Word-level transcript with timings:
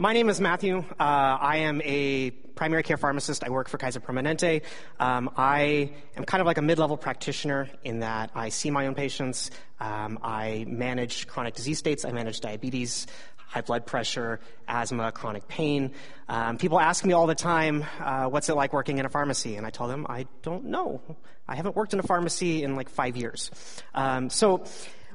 my 0.00 0.14
name 0.14 0.30
is 0.30 0.40
Matthew. 0.40 0.78
Uh, 0.78 0.82
I 0.98 1.58
am 1.58 1.82
a 1.84 2.30
primary 2.30 2.82
care 2.82 2.96
pharmacist. 2.96 3.44
I 3.44 3.50
work 3.50 3.68
for 3.68 3.76
Kaiser 3.76 4.00
Permanente. 4.00 4.62
Um, 4.98 5.30
I 5.36 5.92
am 6.16 6.24
kind 6.24 6.40
of 6.40 6.46
like 6.46 6.56
a 6.56 6.62
mid 6.62 6.78
level 6.78 6.96
practitioner 6.96 7.68
in 7.84 8.00
that 8.00 8.30
I 8.34 8.48
see 8.48 8.70
my 8.70 8.86
own 8.86 8.94
patients. 8.94 9.50
Um, 9.78 10.18
I 10.22 10.64
manage 10.66 11.26
chronic 11.26 11.52
disease 11.52 11.78
states. 11.78 12.06
I 12.06 12.12
manage 12.12 12.40
diabetes, 12.40 13.08
high 13.36 13.60
blood 13.60 13.84
pressure, 13.84 14.40
asthma, 14.66 15.12
chronic 15.12 15.46
pain. 15.48 15.92
Um, 16.30 16.56
people 16.56 16.80
ask 16.80 17.04
me 17.04 17.12
all 17.12 17.26
the 17.26 17.34
time, 17.34 17.84
uh, 18.00 18.24
what's 18.24 18.48
it 18.48 18.54
like 18.54 18.72
working 18.72 18.96
in 18.96 19.04
a 19.04 19.10
pharmacy? 19.10 19.56
And 19.56 19.66
I 19.66 19.70
tell 19.70 19.86
them, 19.86 20.06
I 20.08 20.26
don't 20.40 20.64
know. 20.64 21.02
I 21.46 21.56
haven't 21.56 21.76
worked 21.76 21.92
in 21.92 22.00
a 22.00 22.04
pharmacy 22.04 22.62
in 22.62 22.74
like 22.74 22.88
five 22.88 23.18
years. 23.18 23.50
Um, 23.94 24.30
so, 24.30 24.64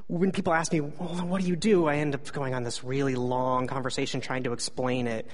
when 0.08 0.30
people 0.30 0.52
ask 0.52 0.72
me, 0.72 0.80
well, 0.80 1.26
what 1.26 1.40
do 1.40 1.48
you 1.48 1.56
do? 1.56 1.86
I 1.86 1.96
end 1.96 2.14
up 2.14 2.30
going 2.32 2.54
on 2.54 2.62
this 2.62 2.84
really 2.84 3.16
long 3.16 3.66
conversation 3.66 4.20
trying 4.20 4.44
to 4.44 4.52
explain 4.52 5.06
it. 5.06 5.26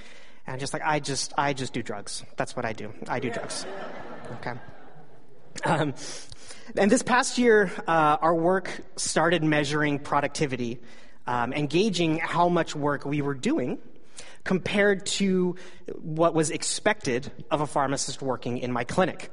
And 0.47 0.59
just 0.59 0.73
like, 0.73 0.81
I 0.83 0.99
just, 0.99 1.33
I 1.37 1.53
just 1.53 1.73
do 1.73 1.83
drugs. 1.83 2.23
That's 2.37 2.55
what 2.55 2.65
I 2.65 2.73
do. 2.73 2.91
I 3.07 3.19
do 3.19 3.29
drugs. 3.29 3.65
Okay. 4.39 4.53
Um, 5.63 5.93
and 6.75 6.91
this 6.91 7.03
past 7.03 7.37
year, 7.37 7.71
uh, 7.87 8.17
our 8.19 8.33
work 8.33 8.81
started 8.95 9.43
measuring 9.43 9.99
productivity 9.99 10.79
um, 11.27 11.53
and 11.55 11.69
gauging 11.69 12.17
how 12.17 12.49
much 12.49 12.75
work 12.75 13.05
we 13.05 13.21
were 13.21 13.35
doing 13.35 13.77
compared 14.43 15.05
to 15.05 15.55
what 16.01 16.33
was 16.33 16.49
expected 16.49 17.31
of 17.51 17.61
a 17.61 17.67
pharmacist 17.67 18.21
working 18.21 18.57
in 18.57 18.71
my 18.71 18.83
clinic. 18.83 19.29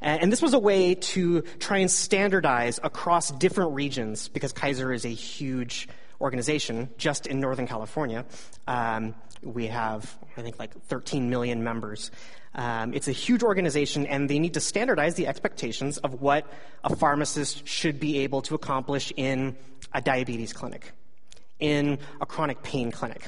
And 0.00 0.30
this 0.32 0.42
was 0.42 0.54
a 0.54 0.58
way 0.58 0.94
to 0.94 1.42
try 1.58 1.78
and 1.78 1.90
standardize 1.90 2.80
across 2.82 3.30
different 3.30 3.72
regions 3.72 4.28
because 4.28 4.52
Kaiser 4.52 4.92
is 4.92 5.04
a 5.04 5.08
huge 5.08 5.88
organization 6.20 6.88
just 6.98 7.26
in 7.26 7.40
Northern 7.40 7.66
California. 7.66 8.24
Um, 8.66 9.14
we 9.42 9.66
have, 9.66 10.16
I 10.36 10.42
think, 10.42 10.58
like 10.58 10.72
13 10.86 11.28
million 11.28 11.64
members. 11.64 12.10
Um, 12.54 12.94
it's 12.94 13.08
a 13.08 13.12
huge 13.12 13.42
organization, 13.42 14.06
and 14.06 14.28
they 14.28 14.38
need 14.38 14.54
to 14.54 14.60
standardize 14.60 15.14
the 15.14 15.26
expectations 15.26 15.98
of 15.98 16.20
what 16.20 16.46
a 16.84 16.94
pharmacist 16.94 17.66
should 17.66 17.98
be 17.98 18.18
able 18.18 18.42
to 18.42 18.54
accomplish 18.54 19.12
in 19.16 19.56
a 19.92 20.00
diabetes 20.00 20.52
clinic, 20.52 20.92
in 21.58 21.98
a 22.20 22.26
chronic 22.26 22.62
pain 22.62 22.90
clinic. 22.90 23.26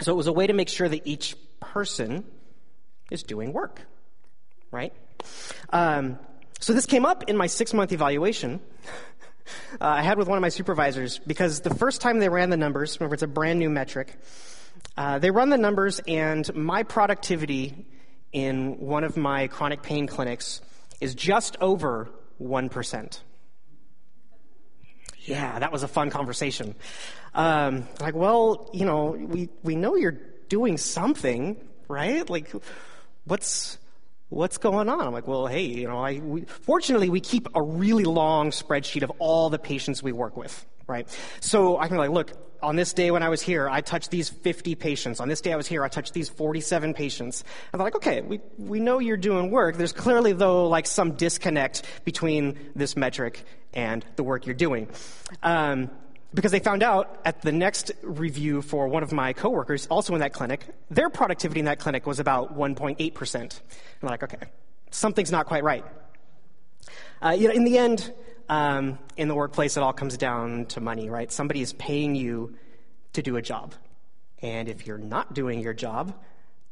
So 0.00 0.12
it 0.12 0.16
was 0.16 0.26
a 0.26 0.32
way 0.32 0.46
to 0.46 0.52
make 0.52 0.68
sure 0.68 0.88
that 0.88 1.06
each 1.06 1.36
person 1.60 2.24
is 3.10 3.22
doing 3.22 3.52
work, 3.52 3.80
right? 4.70 4.92
Um, 5.70 6.18
so 6.60 6.72
this 6.72 6.86
came 6.86 7.04
up 7.04 7.24
in 7.28 7.36
my 7.36 7.46
six 7.46 7.72
month 7.72 7.92
evaluation. 7.92 8.60
Uh, 9.80 9.86
I 9.86 10.02
had 10.02 10.16
with 10.16 10.26
one 10.26 10.38
of 10.38 10.42
my 10.42 10.48
supervisors 10.48 11.18
because 11.18 11.60
the 11.60 11.74
first 11.74 12.00
time 12.00 12.18
they 12.18 12.30
ran 12.30 12.48
the 12.48 12.56
numbers, 12.56 12.98
remember 12.98 13.14
it's 13.14 13.22
a 13.22 13.26
brand 13.26 13.58
new 13.58 13.68
metric, 13.68 14.16
uh, 14.96 15.18
they 15.18 15.30
run 15.30 15.50
the 15.50 15.58
numbers 15.58 16.00
and 16.08 16.54
my 16.54 16.82
productivity 16.82 17.86
in 18.32 18.78
one 18.80 19.04
of 19.04 19.16
my 19.16 19.46
chronic 19.48 19.82
pain 19.82 20.06
clinics 20.06 20.60
is 21.00 21.14
just 21.14 21.56
over 21.60 22.08
1%. 22.40 23.20
Yeah, 25.24 25.58
that 25.58 25.72
was 25.72 25.82
a 25.82 25.88
fun 25.88 26.10
conversation. 26.10 26.74
Um, 27.34 27.88
like, 28.00 28.14
well, 28.14 28.70
you 28.72 28.84
know, 28.84 29.16
we, 29.18 29.48
we 29.62 29.74
know 29.74 29.96
you're 29.96 30.20
doing 30.48 30.76
something, 30.76 31.56
right? 31.88 32.28
Like, 32.28 32.52
what's, 33.24 33.78
what's 34.34 34.58
going 34.58 34.88
on? 34.88 35.00
I'm 35.00 35.12
like, 35.12 35.28
well, 35.28 35.46
hey, 35.46 35.62
you 35.62 35.86
know, 35.86 35.98
I, 35.98 36.18
we, 36.18 36.42
fortunately, 36.42 37.08
we 37.08 37.20
keep 37.20 37.48
a 37.54 37.62
really 37.62 38.04
long 38.04 38.50
spreadsheet 38.50 39.02
of 39.02 39.12
all 39.18 39.48
the 39.48 39.58
patients 39.58 40.02
we 40.02 40.12
work 40.12 40.36
with, 40.36 40.66
right? 40.86 41.08
So 41.40 41.78
I 41.78 41.86
can 41.86 41.96
be 41.96 42.00
like, 42.00 42.10
look, 42.10 42.32
on 42.60 42.76
this 42.76 42.92
day 42.92 43.10
when 43.10 43.22
I 43.22 43.28
was 43.28 43.40
here, 43.40 43.68
I 43.68 43.80
touched 43.80 44.10
these 44.10 44.28
50 44.28 44.74
patients. 44.74 45.20
On 45.20 45.28
this 45.28 45.40
day 45.40 45.52
I 45.52 45.56
was 45.56 45.66
here, 45.66 45.84
I 45.84 45.88
touched 45.88 46.14
these 46.14 46.28
47 46.28 46.94
patients. 46.94 47.44
And 47.72 47.78
they're 47.78 47.86
like, 47.86 47.96
okay, 47.96 48.22
we, 48.22 48.40
we 48.58 48.80
know 48.80 48.98
you're 48.98 49.16
doing 49.16 49.50
work. 49.50 49.76
There's 49.76 49.92
clearly, 49.92 50.32
though, 50.32 50.68
like 50.68 50.86
some 50.86 51.12
disconnect 51.12 51.82
between 52.04 52.58
this 52.74 52.96
metric 52.96 53.44
and 53.72 54.04
the 54.16 54.24
work 54.24 54.46
you're 54.46 54.54
doing. 54.54 54.88
Um, 55.42 55.90
because 56.34 56.50
they 56.50 56.58
found 56.58 56.82
out 56.82 57.20
at 57.24 57.42
the 57.42 57.52
next 57.52 57.92
review 58.02 58.60
for 58.60 58.88
one 58.88 59.02
of 59.02 59.12
my 59.12 59.32
coworkers, 59.32 59.86
also 59.86 60.14
in 60.14 60.20
that 60.20 60.32
clinic, 60.32 60.66
their 60.90 61.08
productivity 61.08 61.60
in 61.60 61.66
that 61.66 61.78
clinic 61.78 62.06
was 62.06 62.18
about 62.18 62.56
1.8%. 62.56 63.60
I'm 64.02 64.08
like, 64.08 64.22
okay, 64.22 64.48
something's 64.90 65.30
not 65.30 65.46
quite 65.46 65.62
right. 65.62 65.84
Uh, 67.22 67.30
you 67.30 67.48
know, 67.48 67.54
in 67.54 67.64
the 67.64 67.78
end, 67.78 68.12
um, 68.48 68.98
in 69.16 69.28
the 69.28 69.34
workplace, 69.34 69.76
it 69.76 69.82
all 69.82 69.92
comes 69.92 70.16
down 70.16 70.66
to 70.66 70.80
money, 70.80 71.08
right? 71.08 71.30
Somebody 71.30 71.62
is 71.62 71.72
paying 71.72 72.14
you 72.14 72.56
to 73.12 73.22
do 73.22 73.36
a 73.36 73.42
job. 73.42 73.74
And 74.42 74.68
if 74.68 74.86
you're 74.86 74.98
not 74.98 75.32
doing 75.32 75.60
your 75.60 75.72
job, 75.72 76.14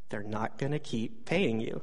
they're 0.08 0.22
not 0.22 0.58
going 0.58 0.72
to 0.72 0.78
keep 0.78 1.24
paying 1.24 1.60
you. 1.60 1.80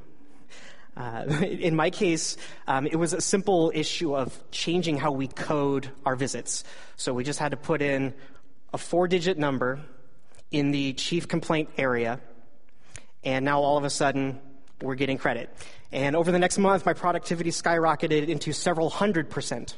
Uh, 0.96 1.26
in 1.42 1.76
my 1.76 1.90
case, 1.90 2.38
um, 2.68 2.86
it 2.88 2.96
was 2.96 3.14
a 3.14 3.22
simple 3.22 3.72
issue 3.74 4.16
of 4.16 4.38
changing 4.52 4.98
how 4.98 5.12
we 5.12 5.28
code 5.28 5.90
our 6.06 6.16
visits. 6.16 6.64
So 6.96 7.14
we 7.14 7.24
just 7.24 7.40
had 7.40 7.52
to 7.52 7.58
put 7.58 7.82
in 7.82 8.14
a 8.74 8.78
four 8.78 9.08
digit 9.08 9.38
number 9.38 9.80
in 10.52 10.72
the 10.72 10.94
chief 10.94 11.28
complaint 11.28 11.70
area, 11.78 12.20
and 13.24 13.46
now 13.46 13.62
all 13.62 13.78
of 13.78 13.84
a 13.84 13.90
sudden, 13.90 14.40
we're 14.82 14.96
getting 14.96 15.18
credit. 15.18 15.50
And 15.92 16.16
over 16.16 16.32
the 16.32 16.40
next 16.40 16.58
month, 16.58 16.86
my 16.86 16.94
productivity 16.94 17.52
skyrocketed 17.52 18.28
into 18.28 18.54
several 18.54 18.90
hundred 18.90 19.30
percent. 19.30 19.78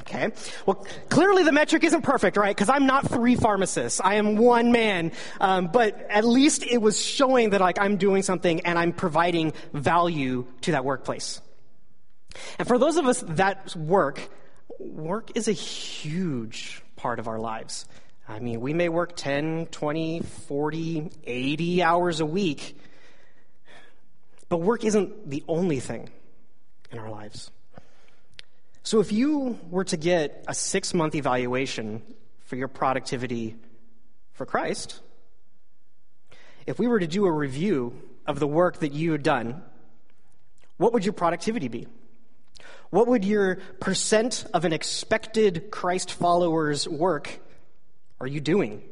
Okay. 0.00 0.30
Well, 0.66 0.86
clearly 1.08 1.44
the 1.44 1.52
metric 1.52 1.84
isn't 1.84 2.02
perfect, 2.02 2.36
right? 2.36 2.54
Because 2.54 2.68
I'm 2.68 2.86
not 2.86 3.08
three 3.08 3.36
pharmacists. 3.36 4.00
I 4.02 4.14
am 4.14 4.36
one 4.36 4.72
man. 4.72 5.12
Um, 5.40 5.68
but 5.72 6.06
at 6.10 6.24
least 6.24 6.64
it 6.64 6.78
was 6.78 7.00
showing 7.00 7.50
that 7.50 7.60
like 7.60 7.78
I'm 7.80 7.96
doing 7.96 8.22
something 8.22 8.60
and 8.66 8.78
I'm 8.78 8.92
providing 8.92 9.52
value 9.72 10.46
to 10.62 10.72
that 10.72 10.84
workplace. 10.84 11.40
And 12.58 12.66
for 12.66 12.78
those 12.78 12.96
of 12.96 13.06
us 13.06 13.22
that 13.28 13.74
work, 13.76 14.28
work 14.78 15.36
is 15.36 15.48
a 15.48 15.52
huge 15.52 16.82
part 16.96 17.18
of 17.18 17.28
our 17.28 17.38
lives. 17.38 17.86
I 18.28 18.38
mean, 18.38 18.60
we 18.60 18.74
may 18.74 18.88
work 18.88 19.16
10, 19.16 19.66
20, 19.66 20.20
40, 20.20 21.10
80 21.24 21.82
hours 21.82 22.20
a 22.20 22.26
week, 22.26 22.78
but 24.48 24.58
work 24.58 24.84
isn't 24.84 25.28
the 25.28 25.42
only 25.48 25.80
thing 25.80 26.08
in 26.92 26.98
our 26.98 27.10
lives. 27.10 27.50
So 28.90 28.98
if 28.98 29.12
you 29.12 29.56
were 29.70 29.84
to 29.84 29.96
get 29.96 30.44
a 30.48 30.52
six 30.52 30.92
month 30.94 31.14
evaluation 31.14 32.02
for 32.46 32.56
your 32.56 32.66
productivity 32.66 33.54
for 34.32 34.44
Christ, 34.44 34.98
if 36.66 36.80
we 36.80 36.88
were 36.88 36.98
to 36.98 37.06
do 37.06 37.24
a 37.24 37.30
review 37.30 37.94
of 38.26 38.40
the 38.40 38.48
work 38.48 38.78
that 38.78 38.92
you 38.92 39.12
had 39.12 39.22
done, 39.22 39.62
what 40.76 40.92
would 40.92 41.04
your 41.04 41.12
productivity 41.12 41.68
be? 41.68 41.86
What 42.90 43.06
would 43.06 43.24
your 43.24 43.60
percent 43.78 44.44
of 44.52 44.64
an 44.64 44.72
expected 44.72 45.70
Christ 45.70 46.10
follower's 46.10 46.88
work 46.88 47.38
are 48.20 48.26
you 48.26 48.40
doing? 48.40 48.82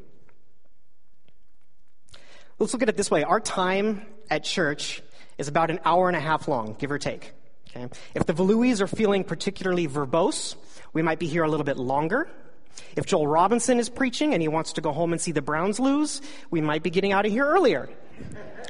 Let's 2.60 2.72
look 2.72 2.82
at 2.82 2.88
it 2.88 2.97
this 2.97 3.10
way. 3.10 3.25
Our 3.25 3.41
time 3.41 4.06
at 4.30 4.44
church 4.44 5.03
is 5.38 5.48
about 5.48 5.72
an 5.72 5.80
hour 5.84 6.06
and 6.06 6.16
a 6.16 6.20
half 6.20 6.47
long, 6.47 6.76
give 6.78 6.92
or 6.92 7.00
take. 7.00 7.32
Okay? 7.78 7.99
If 8.15 8.27
the 8.27 8.34
Valuis 8.34 8.81
are 8.81 8.87
feeling 8.87 9.25
particularly 9.25 9.87
verbose, 9.87 10.56
we 10.93 11.03
might 11.03 11.19
be 11.19 11.27
here 11.27 11.43
a 11.43 11.49
little 11.49 11.65
bit 11.65 11.77
longer. 11.77 12.28
If 12.97 13.06
Joel 13.06 13.27
Robinson 13.27 13.78
is 13.78 13.89
preaching 13.89 14.34
and 14.34 14.43
he 14.43 14.49
wants 14.49 14.75
to 14.75 14.81
go 14.81 14.93
home 14.93 15.12
and 15.12 15.21
see 15.21 15.33
the 15.33 15.43
Browns 15.43 15.81
lose, 15.81 16.21
we 16.50 16.61
might 16.61 16.83
be 16.83 16.91
getting 16.91 17.12
out 17.12 17.27
of 17.27 17.33
here 17.33 17.47
earlier. 17.47 17.89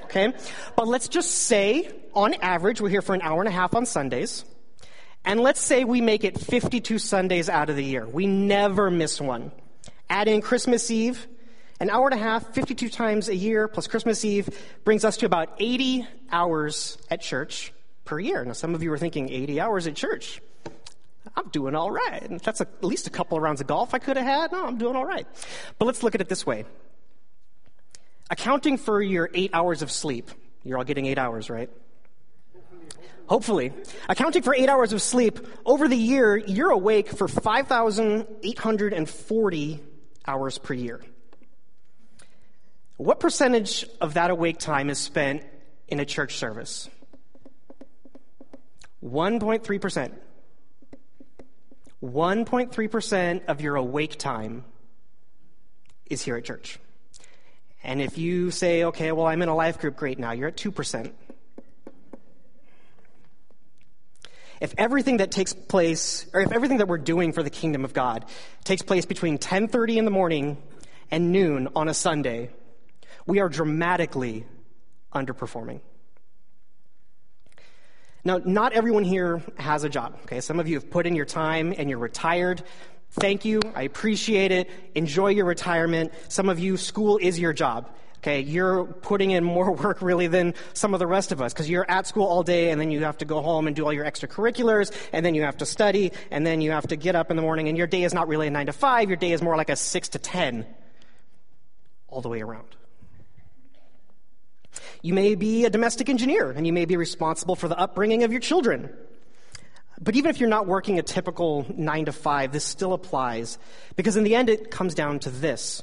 Okay? 0.04 0.32
But 0.76 0.88
let's 0.88 1.08
just 1.08 1.30
say, 1.30 1.90
on 2.14 2.34
average, 2.34 2.80
we're 2.80 2.88
here 2.88 3.02
for 3.02 3.14
an 3.14 3.22
hour 3.22 3.40
and 3.40 3.48
a 3.48 3.52
half 3.52 3.74
on 3.74 3.86
Sundays. 3.86 4.44
And 5.24 5.40
let's 5.40 5.60
say 5.60 5.84
we 5.84 6.00
make 6.00 6.24
it 6.24 6.38
52 6.38 6.98
Sundays 6.98 7.48
out 7.48 7.68
of 7.70 7.76
the 7.76 7.84
year. 7.84 8.06
We 8.06 8.26
never 8.26 8.90
miss 8.90 9.20
one. 9.20 9.52
Add 10.08 10.28
in 10.28 10.40
Christmas 10.40 10.90
Eve, 10.90 11.26
an 11.80 11.90
hour 11.90 12.08
and 12.08 12.18
a 12.18 12.22
half, 12.22 12.54
52 12.54 12.88
times 12.88 13.28
a 13.28 13.36
year, 13.36 13.68
plus 13.68 13.86
Christmas 13.86 14.24
Eve, 14.24 14.48
brings 14.84 15.04
us 15.04 15.18
to 15.18 15.26
about 15.26 15.50
80 15.58 16.06
hours 16.32 16.96
at 17.10 17.20
church 17.20 17.72
per 18.08 18.18
year. 18.18 18.42
Now, 18.42 18.54
some 18.54 18.74
of 18.74 18.82
you 18.82 18.90
are 18.90 18.98
thinking 18.98 19.30
80 19.30 19.60
hours 19.60 19.86
at 19.86 19.94
church. 19.94 20.40
I'm 21.36 21.50
doing 21.50 21.74
all 21.74 21.90
right. 21.90 22.42
That's 22.42 22.62
at 22.62 22.82
least 22.82 23.06
a 23.06 23.10
couple 23.10 23.36
of 23.36 23.42
rounds 23.42 23.60
of 23.60 23.66
golf 23.66 23.92
I 23.92 23.98
could 23.98 24.16
have 24.16 24.24
had. 24.24 24.50
No, 24.50 24.64
I'm 24.64 24.78
doing 24.78 24.96
all 24.96 25.04
right. 25.04 25.26
But 25.78 25.84
let's 25.84 26.02
look 26.02 26.14
at 26.14 26.22
it 26.22 26.28
this 26.30 26.46
way. 26.46 26.64
Accounting 28.30 28.78
for 28.78 29.02
your 29.02 29.28
eight 29.34 29.50
hours 29.52 29.82
of 29.82 29.90
sleep, 29.90 30.30
you're 30.64 30.78
all 30.78 30.84
getting 30.84 31.04
eight 31.04 31.18
hours, 31.18 31.50
right? 31.50 31.68
Hopefully. 33.26 33.74
Accounting 34.08 34.40
for 34.40 34.54
eight 34.54 34.70
hours 34.70 34.94
of 34.94 35.02
sleep, 35.02 35.46
over 35.66 35.86
the 35.86 35.94
year, 35.94 36.34
you're 36.34 36.70
awake 36.70 37.10
for 37.10 37.28
5,840 37.28 39.80
hours 40.26 40.56
per 40.56 40.72
year. 40.72 41.02
What 42.96 43.20
percentage 43.20 43.84
of 44.00 44.14
that 44.14 44.30
awake 44.30 44.56
time 44.58 44.88
is 44.88 44.98
spent 44.98 45.44
in 45.88 46.00
a 46.00 46.06
church 46.06 46.36
service? 46.36 46.88
1.3%. 49.04 50.12
1.3% 52.02 53.44
of 53.46 53.60
your 53.60 53.76
awake 53.76 54.18
time 54.18 54.64
is 56.06 56.22
here 56.22 56.36
at 56.36 56.44
church. 56.44 56.78
And 57.82 58.00
if 58.00 58.18
you 58.18 58.50
say, 58.50 58.84
okay, 58.84 59.12
well, 59.12 59.26
I'm 59.26 59.42
in 59.42 59.48
a 59.48 59.54
life 59.54 59.78
group, 59.78 59.96
great, 59.96 60.18
now 60.18 60.32
you're 60.32 60.48
at 60.48 60.56
2%. 60.56 61.12
If 64.60 64.74
everything 64.76 65.18
that 65.18 65.30
takes 65.30 65.52
place, 65.52 66.26
or 66.32 66.40
if 66.40 66.50
everything 66.50 66.78
that 66.78 66.88
we're 66.88 66.98
doing 66.98 67.32
for 67.32 67.42
the 67.42 67.50
kingdom 67.50 67.84
of 67.84 67.92
God 67.92 68.24
takes 68.64 68.82
place 68.82 69.06
between 69.06 69.38
10:30 69.38 69.98
in 69.98 70.04
the 70.04 70.10
morning 70.10 70.60
and 71.10 71.30
noon 71.30 71.68
on 71.76 71.88
a 71.88 71.94
Sunday, 71.94 72.50
we 73.24 73.38
are 73.38 73.48
dramatically 73.48 74.46
underperforming. 75.14 75.80
Now, 78.24 78.40
not 78.44 78.72
everyone 78.72 79.04
here 79.04 79.42
has 79.56 79.84
a 79.84 79.88
job. 79.88 80.18
Okay, 80.22 80.40
some 80.40 80.58
of 80.58 80.68
you 80.68 80.74
have 80.74 80.90
put 80.90 81.06
in 81.06 81.14
your 81.14 81.24
time 81.24 81.72
and 81.76 81.88
you're 81.88 81.98
retired. 81.98 82.62
Thank 83.10 83.44
you. 83.44 83.60
I 83.74 83.82
appreciate 83.82 84.52
it. 84.52 84.68
Enjoy 84.94 85.28
your 85.28 85.46
retirement. 85.46 86.12
Some 86.28 86.48
of 86.48 86.58
you, 86.58 86.76
school 86.76 87.18
is 87.20 87.38
your 87.38 87.52
job. 87.52 87.88
Okay, 88.18 88.40
you're 88.40 88.84
putting 88.84 89.30
in 89.30 89.44
more 89.44 89.70
work 89.84 90.02
really 90.02 90.26
than 90.26 90.54
some 90.74 90.92
of 90.92 90.98
the 90.98 91.06
rest 91.06 91.30
of 91.30 91.40
us 91.40 91.52
because 91.52 91.70
you're 91.70 91.88
at 91.88 92.06
school 92.06 92.26
all 92.26 92.42
day 92.42 92.70
and 92.70 92.80
then 92.80 92.90
you 92.90 93.04
have 93.04 93.18
to 93.18 93.24
go 93.24 93.40
home 93.40 93.66
and 93.68 93.76
do 93.76 93.84
all 93.84 93.92
your 93.92 94.04
extracurriculars 94.04 94.92
and 95.12 95.24
then 95.24 95.34
you 95.34 95.42
have 95.42 95.56
to 95.58 95.66
study 95.66 96.12
and 96.30 96.44
then 96.44 96.60
you 96.60 96.72
have 96.72 96.88
to 96.88 96.96
get 96.96 97.14
up 97.14 97.30
in 97.30 97.36
the 97.36 97.42
morning 97.42 97.68
and 97.68 97.78
your 97.78 97.86
day 97.86 98.02
is 98.02 98.12
not 98.12 98.26
really 98.26 98.48
a 98.48 98.50
nine 98.50 98.66
to 98.66 98.72
five, 98.72 99.08
your 99.08 99.16
day 99.16 99.32
is 99.32 99.40
more 99.40 99.56
like 99.56 99.70
a 99.70 99.76
six 99.76 100.08
to 100.10 100.18
ten 100.18 100.66
all 102.08 102.20
the 102.20 102.28
way 102.28 102.40
around. 102.40 102.77
You 105.02 105.14
may 105.14 105.34
be 105.34 105.64
a 105.64 105.70
domestic 105.70 106.08
engineer 106.08 106.50
and 106.50 106.66
you 106.66 106.72
may 106.72 106.84
be 106.84 106.96
responsible 106.96 107.56
for 107.56 107.68
the 107.68 107.78
upbringing 107.78 108.24
of 108.24 108.32
your 108.32 108.40
children. 108.40 108.90
But 110.00 110.16
even 110.16 110.30
if 110.30 110.40
you're 110.40 110.48
not 110.48 110.66
working 110.66 110.98
a 110.98 111.02
typical 111.02 111.66
nine 111.76 112.04
to 112.04 112.12
five, 112.12 112.52
this 112.52 112.64
still 112.64 112.92
applies 112.92 113.58
because 113.96 114.16
in 114.16 114.24
the 114.24 114.34
end 114.34 114.48
it 114.48 114.70
comes 114.70 114.94
down 114.94 115.18
to 115.20 115.30
this. 115.30 115.82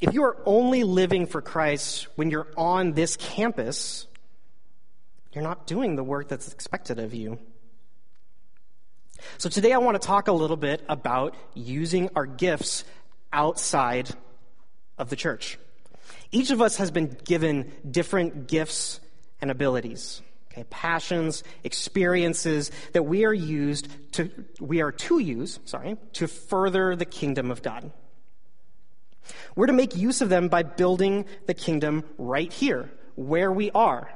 If 0.00 0.14
you 0.14 0.24
are 0.24 0.36
only 0.44 0.84
living 0.84 1.26
for 1.26 1.40
Christ 1.40 2.06
when 2.16 2.30
you're 2.30 2.48
on 2.56 2.92
this 2.92 3.16
campus, 3.16 4.06
you're 5.32 5.44
not 5.44 5.66
doing 5.66 5.96
the 5.96 6.04
work 6.04 6.28
that's 6.28 6.52
expected 6.52 6.98
of 6.98 7.14
you. 7.14 7.38
So 9.38 9.48
today 9.48 9.72
I 9.72 9.78
want 9.78 10.00
to 10.00 10.06
talk 10.06 10.28
a 10.28 10.32
little 10.32 10.56
bit 10.56 10.84
about 10.88 11.34
using 11.54 12.10
our 12.14 12.26
gifts 12.26 12.84
outside 13.32 14.08
of 14.96 15.10
the 15.10 15.16
church. 15.16 15.58
Each 16.30 16.50
of 16.50 16.60
us 16.60 16.76
has 16.76 16.90
been 16.90 17.16
given 17.24 17.72
different 17.90 18.48
gifts 18.48 19.00
and 19.40 19.50
abilities, 19.50 20.20
okay, 20.52 20.64
passions, 20.68 21.44
experiences 21.64 22.70
that 22.92 23.04
we 23.04 23.24
are 23.24 23.34
used 23.34 23.88
to 24.12 24.30
we 24.60 24.80
are 24.80 24.92
to 24.92 25.18
use, 25.18 25.60
sorry, 25.64 25.96
to 26.14 26.26
further 26.26 26.96
the 26.96 27.04
kingdom 27.04 27.50
of 27.50 27.62
God. 27.62 27.90
We're 29.54 29.66
to 29.66 29.72
make 29.72 29.96
use 29.96 30.20
of 30.20 30.28
them 30.28 30.48
by 30.48 30.62
building 30.62 31.26
the 31.46 31.54
kingdom 31.54 32.04
right 32.16 32.52
here, 32.52 32.90
where 33.14 33.52
we 33.52 33.70
are. 33.72 34.10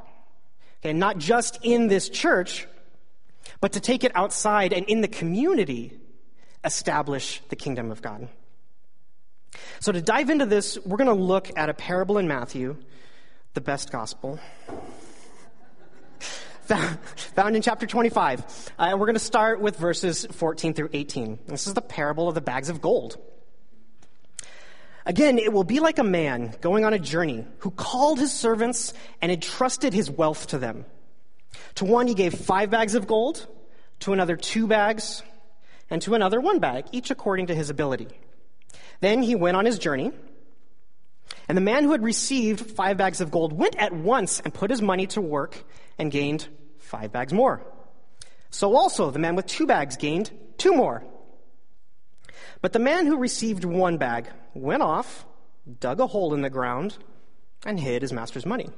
Okay, 0.80 0.92
not 0.92 1.18
just 1.18 1.58
in 1.62 1.86
this 1.88 2.08
church, 2.08 2.66
but 3.60 3.72
to 3.72 3.80
take 3.80 4.04
it 4.04 4.12
outside 4.14 4.72
and 4.72 4.86
in 4.86 5.00
the 5.00 5.08
community, 5.08 5.98
establish 6.64 7.40
the 7.48 7.56
kingdom 7.56 7.90
of 7.90 8.02
God. 8.02 8.28
So, 9.80 9.92
to 9.92 10.00
dive 10.00 10.30
into 10.30 10.46
this, 10.46 10.78
we're 10.84 10.96
going 10.96 11.14
to 11.14 11.22
look 11.22 11.50
at 11.56 11.68
a 11.68 11.74
parable 11.74 12.18
in 12.18 12.28
Matthew, 12.28 12.76
the 13.54 13.60
best 13.60 13.92
gospel, 13.92 14.38
found 17.34 17.56
in 17.56 17.62
chapter 17.62 17.86
25. 17.86 18.40
Uh, 18.40 18.82
and 18.82 19.00
we're 19.00 19.06
going 19.06 19.14
to 19.14 19.20
start 19.20 19.60
with 19.60 19.76
verses 19.76 20.26
14 20.30 20.74
through 20.74 20.90
18. 20.92 21.38
This 21.46 21.66
is 21.66 21.74
the 21.74 21.82
parable 21.82 22.28
of 22.28 22.34
the 22.34 22.40
bags 22.40 22.68
of 22.68 22.80
gold. 22.80 23.18
Again, 25.04 25.38
it 25.38 25.52
will 25.52 25.64
be 25.64 25.80
like 25.80 25.98
a 25.98 26.04
man 26.04 26.54
going 26.60 26.84
on 26.84 26.94
a 26.94 26.98
journey 26.98 27.44
who 27.58 27.70
called 27.70 28.20
his 28.20 28.32
servants 28.32 28.94
and 29.20 29.32
entrusted 29.32 29.92
his 29.92 30.08
wealth 30.08 30.48
to 30.48 30.58
them. 30.58 30.84
To 31.76 31.84
one, 31.84 32.06
he 32.06 32.14
gave 32.14 32.34
five 32.34 32.70
bags 32.70 32.94
of 32.94 33.06
gold, 33.06 33.46
to 34.00 34.12
another, 34.12 34.36
two 34.36 34.66
bags, 34.66 35.22
and 35.90 36.00
to 36.02 36.14
another, 36.14 36.40
one 36.40 36.60
bag, 36.60 36.86
each 36.92 37.10
according 37.10 37.48
to 37.48 37.54
his 37.54 37.68
ability. 37.68 38.08
Then 39.00 39.22
he 39.22 39.34
went 39.34 39.56
on 39.56 39.64
his 39.64 39.78
journey. 39.78 40.12
And 41.48 41.56
the 41.56 41.62
man 41.62 41.84
who 41.84 41.92
had 41.92 42.02
received 42.02 42.70
five 42.70 42.96
bags 42.96 43.20
of 43.20 43.30
gold 43.30 43.52
went 43.52 43.76
at 43.76 43.92
once 43.92 44.40
and 44.40 44.54
put 44.54 44.70
his 44.70 44.80
money 44.80 45.06
to 45.08 45.20
work 45.20 45.64
and 45.98 46.10
gained 46.10 46.46
five 46.78 47.12
bags 47.12 47.32
more. 47.32 47.62
So 48.50 48.76
also 48.76 49.10
the 49.10 49.18
man 49.18 49.34
with 49.34 49.46
two 49.46 49.66
bags 49.66 49.96
gained 49.96 50.30
two 50.58 50.72
more. 50.74 51.02
But 52.60 52.72
the 52.72 52.78
man 52.78 53.06
who 53.06 53.16
received 53.16 53.64
one 53.64 53.98
bag 53.98 54.28
went 54.54 54.82
off, 54.82 55.26
dug 55.80 56.00
a 56.00 56.06
hole 56.06 56.32
in 56.34 56.42
the 56.42 56.50
ground, 56.50 56.96
and 57.66 57.78
hid 57.78 58.02
his 58.02 58.12
master's 58.12 58.46
money. 58.46 58.70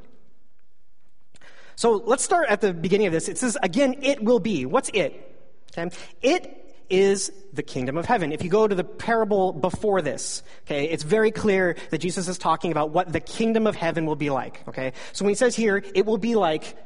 So 1.76 1.92
let's 1.92 2.22
start 2.22 2.48
at 2.48 2.60
the 2.60 2.72
beginning 2.72 3.08
of 3.08 3.12
this. 3.12 3.28
It 3.28 3.36
says, 3.36 3.58
again, 3.62 3.96
it 4.02 4.22
will 4.22 4.38
be. 4.38 4.64
What's 4.64 4.90
it? 4.94 5.36
Okay. 5.76 5.94
It 6.22 6.63
is 6.94 7.32
the 7.52 7.62
kingdom 7.62 7.96
of 7.96 8.06
heaven. 8.06 8.32
If 8.32 8.42
you 8.44 8.50
go 8.50 8.68
to 8.68 8.74
the 8.74 8.84
parable 8.84 9.52
before 9.52 10.00
this, 10.00 10.42
okay, 10.62 10.84
it's 10.84 11.02
very 11.02 11.30
clear 11.30 11.76
that 11.90 11.98
Jesus 11.98 12.28
is 12.28 12.38
talking 12.38 12.70
about 12.70 12.90
what 12.90 13.12
the 13.12 13.20
kingdom 13.20 13.66
of 13.66 13.74
heaven 13.74 14.06
will 14.06 14.16
be 14.16 14.30
like, 14.30 14.66
okay? 14.68 14.92
So 15.12 15.24
when 15.24 15.30
he 15.30 15.34
says 15.34 15.56
here, 15.56 15.82
it 15.94 16.06
will 16.06 16.18
be 16.18 16.36
like 16.36 16.76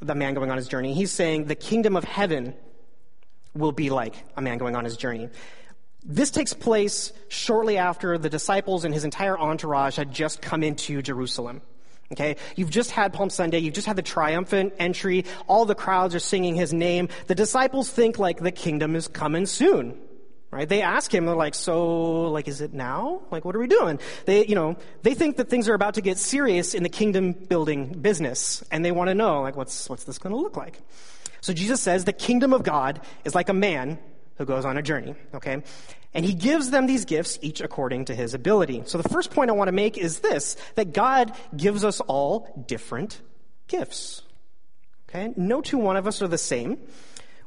the 0.00 0.14
man 0.14 0.34
going 0.34 0.50
on 0.50 0.56
his 0.56 0.66
journey, 0.66 0.94
he's 0.94 1.12
saying 1.12 1.44
the 1.44 1.54
kingdom 1.54 1.96
of 1.96 2.04
heaven 2.04 2.54
will 3.54 3.72
be 3.72 3.90
like 3.90 4.14
a 4.36 4.42
man 4.42 4.58
going 4.58 4.74
on 4.74 4.84
his 4.84 4.96
journey. 4.96 5.28
This 6.04 6.30
takes 6.30 6.52
place 6.52 7.12
shortly 7.28 7.76
after 7.76 8.18
the 8.18 8.30
disciples 8.30 8.84
and 8.84 8.92
his 8.92 9.04
entire 9.04 9.38
entourage 9.38 9.96
had 9.96 10.12
just 10.12 10.40
come 10.40 10.62
into 10.62 11.02
Jerusalem. 11.02 11.60
Okay? 12.12 12.36
You've 12.56 12.70
just 12.70 12.90
had 12.90 13.12
Palm 13.12 13.30
Sunday. 13.30 13.58
You've 13.58 13.74
just 13.74 13.86
had 13.86 13.96
the 13.96 14.02
triumphant 14.02 14.74
entry. 14.78 15.24
All 15.46 15.64
the 15.64 15.74
crowds 15.74 16.14
are 16.14 16.20
singing 16.20 16.54
his 16.54 16.72
name. 16.72 17.08
The 17.26 17.34
disciples 17.34 17.90
think 17.90 18.18
like 18.18 18.40
the 18.40 18.52
kingdom 18.52 18.96
is 18.96 19.08
coming 19.08 19.46
soon. 19.46 19.98
Right? 20.52 20.68
They 20.68 20.82
ask 20.82 21.14
him, 21.14 21.26
they're 21.26 21.36
like, 21.36 21.54
so, 21.54 22.22
like, 22.22 22.48
is 22.48 22.60
it 22.60 22.74
now? 22.74 23.22
Like, 23.30 23.44
what 23.44 23.54
are 23.54 23.60
we 23.60 23.68
doing? 23.68 24.00
They, 24.24 24.44
you 24.46 24.56
know, 24.56 24.76
they 25.02 25.14
think 25.14 25.36
that 25.36 25.48
things 25.48 25.68
are 25.68 25.74
about 25.74 25.94
to 25.94 26.00
get 26.00 26.18
serious 26.18 26.74
in 26.74 26.82
the 26.82 26.88
kingdom 26.88 27.30
building 27.30 27.92
business. 27.92 28.64
And 28.72 28.84
they 28.84 28.90
want 28.90 29.10
to 29.10 29.14
know, 29.14 29.42
like, 29.42 29.54
what's, 29.54 29.88
what's 29.88 30.02
this 30.02 30.18
going 30.18 30.34
to 30.34 30.40
look 30.40 30.56
like? 30.56 30.80
So 31.40 31.52
Jesus 31.52 31.80
says 31.80 32.04
the 32.04 32.12
kingdom 32.12 32.52
of 32.52 32.64
God 32.64 33.00
is 33.24 33.32
like 33.32 33.48
a 33.48 33.54
man 33.54 34.00
who 34.40 34.46
goes 34.46 34.64
on 34.64 34.78
a 34.78 34.82
journey. 34.82 35.14
Okay? 35.34 35.62
And 36.14 36.24
he 36.24 36.32
gives 36.32 36.70
them 36.70 36.86
these 36.86 37.04
gifts, 37.04 37.38
each 37.42 37.60
according 37.60 38.06
to 38.06 38.14
his 38.14 38.32
ability. 38.32 38.84
So 38.86 38.96
the 38.96 39.08
first 39.08 39.30
point 39.30 39.50
I 39.50 39.52
want 39.52 39.68
to 39.68 39.72
make 39.72 39.98
is 39.98 40.20
this, 40.20 40.56
that 40.76 40.94
God 40.94 41.36
gives 41.54 41.84
us 41.84 42.00
all 42.00 42.64
different 42.66 43.20
gifts. 43.68 44.22
Okay? 45.08 45.34
No 45.36 45.60
two 45.60 45.76
one 45.76 45.98
of 45.98 46.06
us 46.06 46.22
are 46.22 46.26
the 46.26 46.38
same. 46.38 46.78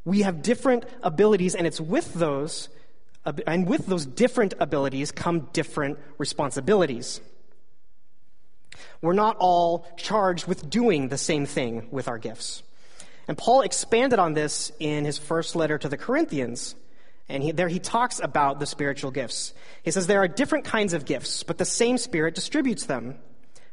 We 0.05 0.21
have 0.21 0.43
different 0.43 0.85
abilities, 1.01 1.55
and 1.55 1.65
it's 1.65 1.81
with 1.81 2.13
those, 2.13 2.69
and 3.47 3.67
with 3.67 3.87
those 3.87 4.05
different 4.05 4.53
abilities 4.59 5.11
come 5.11 5.49
different 5.51 5.97
responsibilities. 6.19 7.21
We're 9.01 9.13
not 9.13 9.35
all 9.39 9.87
charged 9.97 10.45
with 10.45 10.69
doing 10.69 11.07
the 11.07 11.17
same 11.17 11.47
thing 11.47 11.87
with 11.89 12.07
our 12.07 12.19
gifts. 12.19 12.61
And 13.27 13.35
Paul 13.35 13.61
expanded 13.61 14.19
on 14.19 14.33
this 14.33 14.71
in 14.79 15.05
his 15.05 15.17
first 15.17 15.55
letter 15.55 15.79
to 15.79 15.89
the 15.89 15.97
Corinthians. 15.97 16.75
And 17.29 17.41
he, 17.41 17.51
there 17.51 17.67
he 17.67 17.79
talks 17.79 18.19
about 18.19 18.59
the 18.59 18.65
spiritual 18.65 19.11
gifts. 19.11 19.53
He 19.83 19.91
says 19.91 20.07
there 20.07 20.21
are 20.21 20.27
different 20.27 20.65
kinds 20.65 20.93
of 20.93 21.05
gifts, 21.05 21.43
but 21.43 21.57
the 21.57 21.65
same 21.65 21.97
Spirit 21.97 22.35
distributes 22.35 22.85
them. 22.85 23.17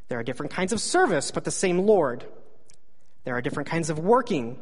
There 0.08 0.18
are 0.18 0.22
different 0.22 0.52
kinds 0.52 0.72
of 0.72 0.80
service, 0.80 1.30
but 1.30 1.44
the 1.44 1.50
same 1.50 1.78
Lord. 1.78 2.24
There 3.24 3.36
are 3.36 3.42
different 3.42 3.68
kinds 3.68 3.90
of 3.90 3.98
working, 3.98 4.58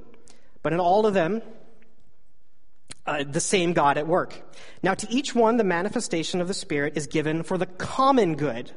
but 0.62 0.72
in 0.72 0.80
all 0.80 1.06
of 1.06 1.14
them, 1.14 1.42
uh, 3.06 3.24
the 3.24 3.40
same 3.40 3.72
God 3.72 3.96
at 3.96 4.06
work. 4.06 4.42
Now, 4.82 4.94
to 4.94 5.06
each 5.10 5.34
one, 5.34 5.56
the 5.56 5.64
manifestation 5.64 6.40
of 6.40 6.48
the 6.48 6.54
Spirit 6.54 6.96
is 6.96 7.06
given 7.06 7.42
for 7.42 7.56
the 7.56 7.66
common 7.66 8.36
good. 8.36 8.70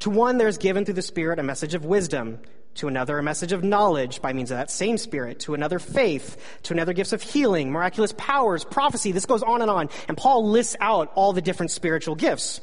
To 0.00 0.10
one, 0.10 0.38
there's 0.38 0.58
given 0.58 0.84
through 0.84 0.94
the 0.94 1.02
Spirit 1.02 1.38
a 1.38 1.44
message 1.44 1.74
of 1.74 1.84
wisdom 1.84 2.40
to 2.76 2.88
another 2.88 3.18
a 3.18 3.22
message 3.22 3.52
of 3.52 3.62
knowledge 3.62 4.20
by 4.20 4.32
means 4.32 4.50
of 4.50 4.56
that 4.56 4.70
same 4.70 4.98
spirit, 4.98 5.40
to 5.40 5.54
another 5.54 5.78
faith, 5.78 6.36
to 6.64 6.72
another 6.72 6.92
gifts 6.92 7.12
of 7.12 7.22
healing, 7.22 7.70
miraculous 7.70 8.12
powers, 8.16 8.64
prophecy. 8.64 9.12
This 9.12 9.26
goes 9.26 9.42
on 9.42 9.62
and 9.62 9.70
on. 9.70 9.88
And 10.08 10.16
Paul 10.16 10.48
lists 10.48 10.76
out 10.80 11.12
all 11.14 11.32
the 11.32 11.42
different 11.42 11.70
spiritual 11.70 12.14
gifts. 12.14 12.60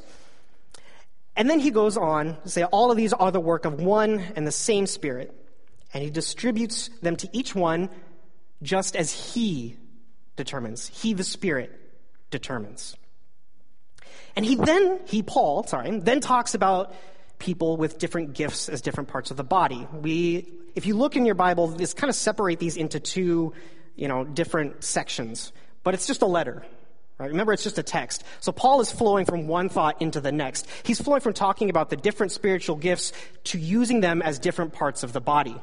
And 1.35 1.49
then 1.49 1.59
he 1.59 1.71
goes 1.71 1.97
on 1.97 2.37
to 2.41 2.49
say 2.49 2.63
all 2.63 2.91
of 2.91 2.97
these 2.97 3.13
are 3.13 3.31
the 3.31 3.39
work 3.39 3.65
of 3.65 3.81
one 3.81 4.19
and 4.35 4.45
the 4.45 4.51
same 4.51 4.85
spirit. 4.85 5.33
And 5.93 6.03
he 6.03 6.09
distributes 6.09 6.89
them 7.01 7.15
to 7.17 7.29
each 7.31 7.55
one 7.55 7.89
just 8.61 8.95
as 8.95 9.11
he 9.11 9.77
determines. 10.35 10.87
He, 10.87 11.13
the 11.13 11.23
spirit, 11.23 11.71
determines. 12.29 12.95
And 14.35 14.45
he 14.45 14.55
then, 14.55 14.99
he, 15.05 15.23
Paul, 15.23 15.65
sorry, 15.67 15.99
then 15.99 16.21
talks 16.21 16.53
about 16.53 16.93
people 17.41 17.75
with 17.75 17.97
different 17.97 18.33
gifts 18.33 18.69
as 18.69 18.81
different 18.81 19.09
parts 19.09 19.31
of 19.31 19.37
the 19.37 19.43
body. 19.43 19.87
We, 19.91 20.53
if 20.75 20.85
you 20.85 20.95
look 20.95 21.17
in 21.17 21.25
your 21.25 21.35
Bible, 21.35 21.75
just 21.75 21.97
kind 21.97 22.09
of 22.09 22.15
separate 22.15 22.59
these 22.59 22.77
into 22.77 22.99
two, 22.99 23.53
you 23.95 24.07
know, 24.07 24.23
different 24.23 24.83
sections. 24.83 25.51
But 25.83 25.95
it's 25.95 26.07
just 26.07 26.21
a 26.21 26.27
letter, 26.27 26.63
Right? 27.21 27.29
Remember, 27.29 27.53
it's 27.53 27.61
just 27.61 27.77
a 27.77 27.83
text. 27.83 28.23
So 28.39 28.51
Paul 28.51 28.81
is 28.81 28.91
flowing 28.91 29.25
from 29.25 29.45
one 29.45 29.69
thought 29.69 30.01
into 30.01 30.19
the 30.19 30.31
next. 30.31 30.67
He's 30.81 30.99
flowing 30.99 31.21
from 31.21 31.33
talking 31.33 31.69
about 31.69 31.91
the 31.91 31.95
different 31.95 32.31
spiritual 32.31 32.77
gifts 32.77 33.13
to 33.43 33.59
using 33.59 34.01
them 34.01 34.23
as 34.23 34.39
different 34.39 34.73
parts 34.73 35.03
of 35.03 35.13
the 35.13 35.21
body. 35.21 35.55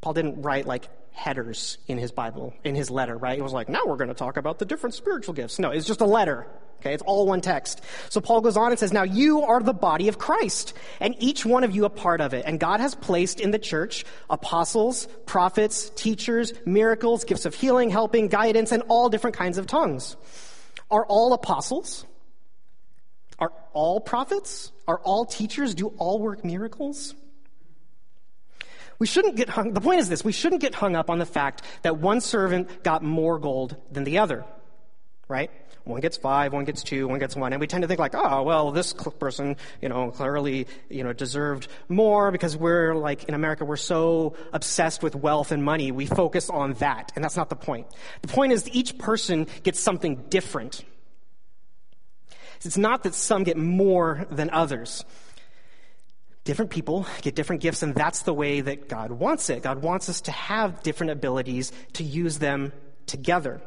Paul 0.00 0.14
didn't 0.14 0.40
write 0.40 0.64
like 0.64 0.88
headers 1.12 1.76
in 1.86 1.98
his 1.98 2.12
Bible, 2.12 2.54
in 2.64 2.74
his 2.74 2.90
letter, 2.90 3.14
right? 3.14 3.38
It 3.38 3.42
was 3.42 3.52
like, 3.52 3.68
now 3.68 3.82
we're 3.84 3.96
going 3.96 4.08
to 4.08 4.14
talk 4.14 4.38
about 4.38 4.58
the 4.58 4.64
different 4.64 4.94
spiritual 4.94 5.34
gifts. 5.34 5.58
No, 5.58 5.70
it's 5.70 5.86
just 5.86 6.00
a 6.00 6.06
letter. 6.06 6.46
Okay, 6.80 6.92
it's 6.92 7.02
all 7.02 7.26
one 7.26 7.40
text. 7.40 7.80
So 8.10 8.20
Paul 8.20 8.40
goes 8.40 8.56
on 8.56 8.70
and 8.70 8.78
says, 8.78 8.92
Now 8.92 9.02
you 9.02 9.42
are 9.42 9.60
the 9.60 9.72
body 9.72 10.08
of 10.08 10.18
Christ, 10.18 10.74
and 11.00 11.14
each 11.18 11.44
one 11.44 11.64
of 11.64 11.74
you 11.74 11.84
a 11.84 11.90
part 11.90 12.20
of 12.20 12.34
it. 12.34 12.44
And 12.46 12.60
God 12.60 12.80
has 12.80 12.94
placed 12.94 13.40
in 13.40 13.50
the 13.50 13.58
church 13.58 14.04
apostles, 14.28 15.08
prophets, 15.24 15.90
teachers, 15.96 16.52
miracles, 16.64 17.24
gifts 17.24 17.46
of 17.46 17.54
healing, 17.54 17.90
helping, 17.90 18.28
guidance, 18.28 18.72
and 18.72 18.82
all 18.88 19.08
different 19.08 19.36
kinds 19.36 19.58
of 19.58 19.66
tongues. 19.66 20.16
Are 20.90 21.04
all 21.06 21.32
apostles? 21.32 22.04
Are 23.38 23.52
all 23.72 24.00
prophets? 24.00 24.70
Are 24.86 24.98
all 24.98 25.24
teachers? 25.24 25.74
Do 25.74 25.88
all 25.98 26.20
work 26.20 26.44
miracles? 26.44 27.14
We 28.98 29.06
shouldn't 29.06 29.36
get 29.36 29.48
hung, 29.48 29.72
the 29.72 29.80
point 29.80 30.00
is 30.00 30.08
this, 30.08 30.24
we 30.24 30.32
shouldn't 30.32 30.62
get 30.62 30.74
hung 30.74 30.96
up 30.96 31.10
on 31.10 31.18
the 31.18 31.26
fact 31.26 31.62
that 31.82 31.98
one 31.98 32.20
servant 32.20 32.82
got 32.82 33.02
more 33.02 33.38
gold 33.38 33.76
than 33.92 34.04
the 34.04 34.18
other, 34.18 34.44
right? 35.28 35.50
One 35.84 36.00
gets 36.00 36.16
five, 36.16 36.52
one 36.52 36.64
gets 36.64 36.82
two, 36.82 37.06
one 37.06 37.20
gets 37.20 37.36
one. 37.36 37.52
And 37.52 37.60
we 37.60 37.68
tend 37.68 37.82
to 37.82 37.88
think 37.88 38.00
like, 38.00 38.14
oh, 38.14 38.42
well, 38.42 38.72
this 38.72 38.92
person, 38.92 39.56
you 39.80 39.88
know, 39.88 40.10
clearly, 40.10 40.66
you 40.88 41.04
know, 41.04 41.12
deserved 41.12 41.68
more 41.88 42.32
because 42.32 42.56
we're 42.56 42.94
like, 42.94 43.24
in 43.24 43.34
America, 43.34 43.64
we're 43.64 43.76
so 43.76 44.34
obsessed 44.52 45.02
with 45.02 45.14
wealth 45.14 45.52
and 45.52 45.62
money. 45.64 45.92
We 45.92 46.06
focus 46.06 46.50
on 46.50 46.74
that. 46.74 47.12
And 47.14 47.24
that's 47.24 47.36
not 47.36 47.50
the 47.50 47.56
point. 47.56 47.86
The 48.22 48.28
point 48.28 48.52
is 48.52 48.68
each 48.70 48.98
person 48.98 49.46
gets 49.62 49.78
something 49.78 50.24
different. 50.28 50.84
It's 52.64 52.76
not 52.76 53.04
that 53.04 53.14
some 53.14 53.44
get 53.44 53.56
more 53.56 54.26
than 54.30 54.50
others. 54.50 55.04
Different 56.42 56.70
people 56.70 57.06
get 57.22 57.34
different 57.34 57.62
gifts, 57.62 57.82
and 57.82 57.94
that's 57.94 58.22
the 58.22 58.34
way 58.34 58.60
that 58.60 58.88
God 58.88 59.10
wants 59.10 59.50
it. 59.50 59.62
God 59.62 59.82
wants 59.82 60.08
us 60.08 60.20
to 60.22 60.32
have 60.32 60.82
different 60.82 61.12
abilities 61.12 61.72
to 61.94 62.04
use 62.04 62.38
them 62.38 62.72
together. 63.06 63.60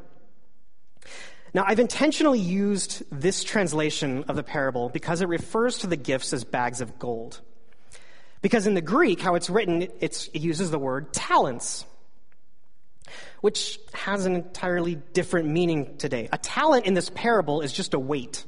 Now, 1.53 1.63
I've 1.65 1.79
intentionally 1.79 2.39
used 2.39 3.03
this 3.12 3.44
translation 3.44 4.25
of 4.27 4.36
the 4.36 4.44
parable 4.44 4.89
because 4.89 5.22
it 5.22 5.27
refers 5.27 5.79
to 5.79 5.88
the 5.88 5.96
gifts 5.98 6.32
as 6.34 6.44
bags 6.44 6.82
of 6.82 7.00
gold. 7.00 7.41
Because 8.41 8.68
in 8.68 8.74
the 8.74 8.82
Greek, 8.82 9.20
how 9.20 9.36
it's 9.36 9.50
written, 9.50 9.88
it's, 10.00 10.27
it 10.27 10.39
uses 10.39 10.72
the 10.72 10.79
word 10.79 11.12
talents, 11.12 11.86
which 13.41 13.79
has 13.94 14.25
an 14.25 14.36
entirely 14.36 14.96
different 14.96 15.50
meaning 15.50 15.98
today. 15.98 16.29
A 16.32 16.38
talent 16.38 16.86
in 16.86 16.94
this 16.94 17.10
parable 17.10 17.62
is 17.62 17.74
just 17.74 17.94
a 17.94 18.00
weight. 18.00 18.46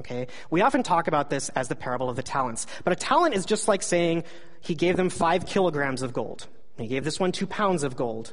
Okay? 0.00 0.26
We 0.50 0.60
often 0.60 0.82
talk 0.82 1.08
about 1.08 1.30
this 1.30 1.48
as 1.50 1.68
the 1.68 1.76
parable 1.76 2.10
of 2.10 2.16
the 2.16 2.22
talents. 2.22 2.66
But 2.84 2.92
a 2.92 2.96
talent 2.96 3.34
is 3.34 3.46
just 3.46 3.68
like 3.68 3.82
saying 3.82 4.24
he 4.60 4.74
gave 4.74 4.96
them 4.96 5.08
five 5.08 5.46
kilograms 5.46 6.02
of 6.02 6.12
gold. 6.12 6.46
He 6.76 6.88
gave 6.88 7.04
this 7.04 7.18
one 7.18 7.32
two 7.32 7.46
pounds 7.46 7.84
of 7.84 7.96
gold. 7.96 8.32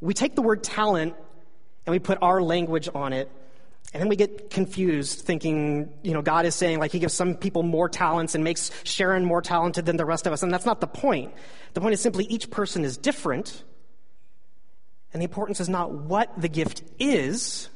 We 0.00 0.14
take 0.14 0.34
the 0.34 0.42
word 0.42 0.64
talent 0.64 1.14
and 1.86 1.92
we 1.92 1.98
put 1.98 2.18
our 2.22 2.42
language 2.42 2.88
on 2.94 3.12
it. 3.12 3.30
And 3.92 4.00
then 4.00 4.08
we 4.08 4.16
get 4.16 4.50
confused 4.50 5.20
thinking, 5.20 5.92
you 6.02 6.12
know, 6.12 6.22
God 6.22 6.46
is 6.46 6.54
saying 6.54 6.78
like 6.78 6.92
he 6.92 7.00
gives 7.00 7.14
some 7.14 7.34
people 7.34 7.64
more 7.64 7.88
talents 7.88 8.36
and 8.36 8.44
makes 8.44 8.70
Sharon 8.84 9.24
more 9.24 9.42
talented 9.42 9.84
than 9.84 9.96
the 9.96 10.04
rest 10.04 10.26
of 10.26 10.32
us. 10.32 10.42
And 10.44 10.52
that's 10.52 10.66
not 10.66 10.80
the 10.80 10.86
point. 10.86 11.32
The 11.74 11.80
point 11.80 11.94
is 11.94 12.00
simply 12.00 12.24
each 12.26 12.50
person 12.50 12.84
is 12.84 12.96
different. 12.96 13.64
And 15.12 15.20
the 15.20 15.24
importance 15.24 15.58
is 15.58 15.68
not 15.68 15.90
what 15.90 16.40
the 16.40 16.48
gift 16.48 16.84
is, 17.00 17.68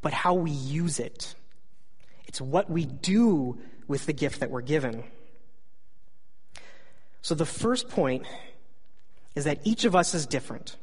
but 0.00 0.14
how 0.14 0.32
we 0.34 0.50
use 0.50 0.98
it. 0.98 1.34
It's 2.26 2.40
what 2.40 2.70
we 2.70 2.86
do 2.86 3.58
with 3.86 4.06
the 4.06 4.14
gift 4.14 4.40
that 4.40 4.50
we're 4.50 4.62
given. 4.62 5.04
So 7.20 7.34
the 7.34 7.46
first 7.46 7.88
point 7.88 8.26
is 9.34 9.44
that 9.44 9.60
each 9.64 9.84
of 9.84 9.94
us 9.94 10.14
is 10.14 10.26
different. 10.26 10.76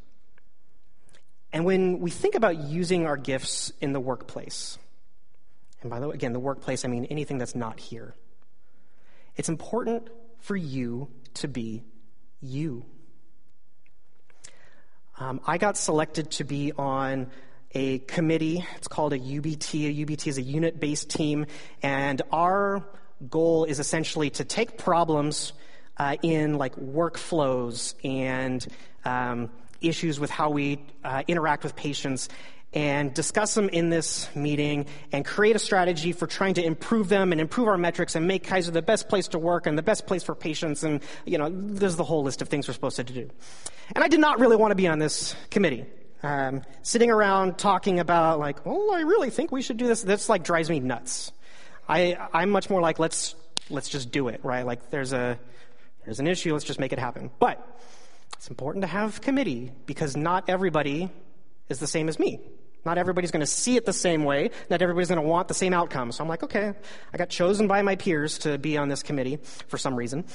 And 1.54 1.66
when 1.66 2.00
we 2.00 2.10
think 2.10 2.36
about 2.36 2.58
using 2.58 3.06
our 3.06 3.18
gifts 3.18 3.72
in 3.82 3.94
the 3.94 4.00
workplace, 4.00 4.78
and 5.82 5.90
by 5.90 6.00
the 6.00 6.08
way, 6.08 6.16
again, 6.16 6.34
the 6.34 6.40
workplace, 6.40 6.86
I 6.86 6.88
mean 6.88 7.06
anything 7.06 7.38
that's 7.38 7.56
not 7.56 7.80
here, 7.80 8.16
it's 9.36 9.50
important 9.50 10.10
for 10.40 10.56
you 10.56 11.10
to 11.36 11.48
be 11.48 11.84
you. 12.42 12.86
Um, 15.20 15.40
I 15.46 15.58
got 15.58 15.78
selected 15.78 16.32
to 16.32 16.44
be 16.44 16.72
on 16.72 17.30
a 17.74 18.00
committee. 18.00 18.66
It's 18.76 18.88
called 18.88 19.14
a 19.14 19.20
UBT. 19.20 19.88
A 19.88 20.06
UBT 20.06 20.28
is 20.28 20.38
a 20.38 20.42
unit 20.42 20.80
based 20.80 21.10
team. 21.10 21.46
And 21.84 22.22
our 22.32 22.84
goal 23.30 23.66
is 23.66 23.80
essentially 23.80 24.30
to 24.32 24.44
take 24.44 24.78
problems 24.78 25.54
uh, 25.98 26.18
in 26.24 26.58
like 26.58 26.76
workflows 26.76 27.94
and 28.04 28.66
um, 29.06 29.52
issues 29.82 30.20
with 30.20 30.30
how 30.30 30.50
we 30.50 30.84
uh, 31.04 31.24
interact 31.28 31.64
with 31.64 31.76
patients 31.76 32.30
and 32.74 33.14
discuss 33.14 33.54
them 33.54 33.68
in 33.70 33.90
this 33.90 34.34
meeting 34.34 34.86
and 35.12 35.26
create 35.26 35.56
a 35.56 35.60
strategy 35.60 36.14
for 36.14 36.26
trying 36.26 36.54
to 36.54 36.64
improve 36.64 37.10
them 37.10 37.32
and 37.32 37.42
improve 37.42 37.68
our 37.68 37.78
metrics 37.78 38.16
and 38.16 38.28
make 38.28 38.46
Kaiser 38.46 38.72
the 38.72 38.82
best 38.82 39.10
place 39.10 39.28
to 39.30 39.40
work 39.40 39.68
and 39.68 39.78
the 39.78 39.84
best 39.84 40.08
place 40.08 40.24
for 40.24 40.36
patients. 40.36 40.84
And, 40.84 41.02
you 41.26 41.38
know, 41.38 41.50
there's 41.52 41.98
the 41.98 42.04
whole 42.04 42.24
list 42.24 42.42
of 42.42 42.48
things 42.48 42.68
we're 42.68 42.74
supposed 42.74 42.96
to 42.96 43.04
do. 43.04 43.30
And 43.94 44.04
I 44.04 44.08
did 44.08 44.22
not 44.22 44.40
really 44.40 44.56
want 44.56 44.72
to 44.72 44.76
be 44.76 44.88
on 44.88 45.00
this 45.00 45.36
committee. 45.50 45.86
Um, 46.24 46.62
sitting 46.82 47.10
around 47.10 47.58
talking 47.58 48.00
about 48.00 48.40
like, 48.40 48.66
well, 48.66 48.92
I 48.94 49.02
really 49.02 49.32
think 49.32 49.52
we 49.52 49.62
should 49.62 49.78
do 49.78 49.88
this. 49.88 50.04
This 50.04 50.30
like 50.30 50.44
drives 50.44 50.70
me 50.70 50.80
nuts. 50.80 51.32
I, 51.90 52.16
I'm 52.32 52.52
much 52.52 52.70
more 52.70 52.80
like, 52.80 53.00
let's, 53.00 53.36
let's 53.70 53.90
just 53.90 54.12
do 54.12 54.30
it, 54.30 54.40
right? 54.44 54.66
Like 54.66 54.92
there's 54.92 55.12
a, 55.12 55.38
there's 56.06 56.20
an 56.20 56.28
issue. 56.28 56.54
Let's 56.54 56.64
just 56.64 56.80
make 56.80 56.94
it 56.94 57.00
happen. 57.00 57.32
But 57.40 57.68
it's 58.42 58.50
important 58.50 58.82
to 58.82 58.88
have 58.88 59.22
committee 59.22 59.72
because 59.86 60.18
not 60.18 60.46
everybody 60.50 61.12
is 61.70 61.78
the 61.78 61.86
same 61.86 62.10
as 62.10 62.18
me. 62.18 62.40
Not 62.84 62.98
everybody's 62.98 63.30
going 63.30 63.42
to 63.42 63.46
see 63.46 63.76
it 63.76 63.86
the 63.86 63.94
same 63.94 64.24
way. 64.24 64.50
Not 64.68 64.82
everybody's 64.82 65.10
going 65.10 65.22
to 65.22 65.28
want 65.28 65.48
the 65.48 65.54
same 65.54 65.76
outcome. 65.76 66.12
So 66.12 66.24
I'm 66.24 66.28
like, 66.28 66.42
okay, 66.42 66.74
I 67.14 67.18
got 67.18 67.30
chosen 67.30 67.68
by 67.68 67.84
my 67.84 67.98
peers 67.98 68.40
to 68.40 68.58
be 68.58 68.80
on 68.80 68.90
this 68.90 69.04
committee 69.04 69.38
for 69.68 69.78
some 69.78 69.96
reason. 69.96 70.26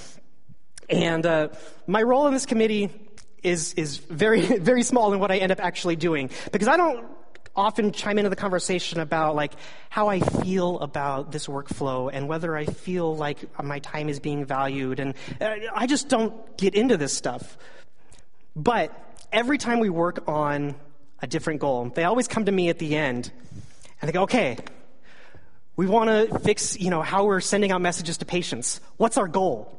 And 0.88 1.26
uh, 1.26 1.48
my 1.88 2.00
role 2.00 2.28
in 2.28 2.32
this 2.32 2.46
committee 2.46 2.90
is, 3.42 3.74
is 3.74 3.96
very, 3.96 4.40
very 4.58 4.84
small 4.84 5.12
in 5.12 5.18
what 5.18 5.32
I 5.32 5.38
end 5.38 5.50
up 5.50 5.58
actually 5.58 5.96
doing 5.96 6.30
because 6.52 6.68
I 6.68 6.76
don't 6.76 7.06
often 7.56 7.90
chime 7.90 8.18
into 8.18 8.30
the 8.30 8.36
conversation 8.36 9.00
about 9.00 9.34
like 9.34 9.52
how 9.88 10.06
I 10.06 10.20
feel 10.20 10.78
about 10.78 11.32
this 11.32 11.48
workflow 11.48 12.08
and 12.12 12.28
whether 12.28 12.56
I 12.56 12.66
feel 12.66 13.16
like 13.16 13.38
my 13.60 13.80
time 13.80 14.08
is 14.08 14.20
being 14.20 14.44
valued. 14.44 15.00
And 15.00 15.14
uh, 15.40 15.56
I 15.74 15.88
just 15.88 16.08
don't 16.08 16.56
get 16.56 16.76
into 16.76 16.96
this 16.96 17.12
stuff. 17.12 17.58
But 18.56 18.90
every 19.30 19.58
time 19.58 19.80
we 19.80 19.90
work 19.90 20.26
on 20.26 20.74
a 21.20 21.26
different 21.26 21.60
goal, 21.60 21.92
they 21.94 22.04
always 22.04 22.26
come 22.26 22.46
to 22.46 22.52
me 22.52 22.70
at 22.70 22.78
the 22.78 22.96
end 22.96 23.30
and 24.00 24.08
they 24.08 24.12
go, 24.12 24.22
okay, 24.22 24.56
we 25.76 25.86
want 25.86 26.08
to 26.08 26.38
fix, 26.38 26.80
you 26.80 26.88
know, 26.88 27.02
how 27.02 27.26
we're 27.26 27.42
sending 27.42 27.70
out 27.70 27.82
messages 27.82 28.16
to 28.18 28.24
patients. 28.24 28.80
What's 28.96 29.18
our 29.18 29.28
goal? 29.28 29.78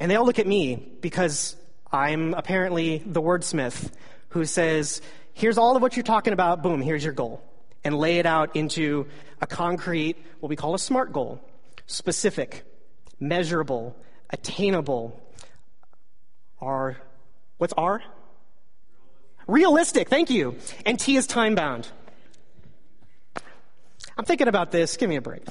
And 0.00 0.10
they 0.10 0.16
all 0.16 0.26
look 0.26 0.40
at 0.40 0.46
me 0.46 0.74
because 1.00 1.54
I'm 1.92 2.34
apparently 2.34 2.98
the 2.98 3.22
wordsmith 3.22 3.92
who 4.30 4.44
says, 4.44 5.00
here's 5.32 5.56
all 5.56 5.76
of 5.76 5.82
what 5.82 5.96
you're 5.96 6.02
talking 6.02 6.32
about, 6.32 6.62
boom, 6.62 6.82
here's 6.82 7.04
your 7.04 7.12
goal. 7.12 7.42
And 7.84 7.96
lay 7.96 8.18
it 8.18 8.26
out 8.26 8.56
into 8.56 9.06
a 9.40 9.46
concrete, 9.46 10.16
what 10.40 10.48
we 10.48 10.56
call 10.56 10.74
a 10.74 10.78
SMART 10.80 11.12
goal. 11.12 11.40
Specific, 11.86 12.64
measurable, 13.20 13.96
attainable. 14.30 15.22
Our, 16.60 16.96
what's 17.58 17.72
R? 17.74 18.02
Realistic, 19.46 20.08
thank 20.08 20.30
you. 20.30 20.56
And 20.84 20.98
T 20.98 21.16
is 21.16 21.26
time 21.26 21.54
bound. 21.54 21.88
I'm 24.18 24.24
thinking 24.24 24.48
about 24.48 24.70
this. 24.70 24.96
Give 24.96 25.08
me 25.08 25.16
a 25.16 25.20
break. 25.20 25.42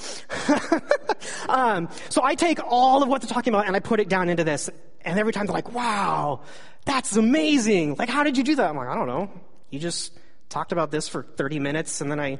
um, 1.50 1.88
so 2.10 2.24
I 2.24 2.34
take 2.36 2.60
all 2.64 3.04
of 3.04 3.10
what 3.10 3.22
they're 3.22 3.30
talking 3.30 3.54
about 3.54 3.68
and 3.68 3.75
I 3.75 3.80
put 3.80 4.00
it 4.00 4.10
down 4.10 4.28
into 4.28 4.44
this. 4.44 4.70
And 5.02 5.20
every 5.20 5.34
time 5.34 5.46
they're 5.46 5.54
like, 5.54 5.72
wow, 5.72 6.42
that's 6.84 7.16
amazing. 7.16 7.96
Like, 7.96 8.10
how 8.10 8.24
did 8.24 8.38
you 8.38 8.44
do 8.44 8.56
that? 8.56 8.70
I'm 8.70 8.75
like, 8.75 8.88
I 8.88 8.96
don't 8.96 9.08
know. 9.08 9.30
You 9.70 9.80
just 9.80 10.18
talked 10.50 10.72
about 10.72 10.90
this 10.90 11.08
for 11.08 11.22
30 11.22 11.60
minutes 11.60 12.02
and 12.02 12.10
then 12.10 12.20
I 12.20 12.40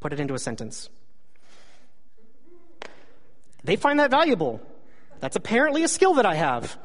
put 0.00 0.14
it 0.14 0.20
into 0.20 0.32
a 0.32 0.38
sentence. 0.38 0.88
They 3.62 3.76
find 3.76 4.00
that 4.00 4.10
valuable. 4.10 4.62
That's 5.20 5.36
apparently 5.36 5.82
a 5.82 5.88
skill 5.88 6.14
that 6.14 6.24
I 6.24 6.34
have. 6.34 6.78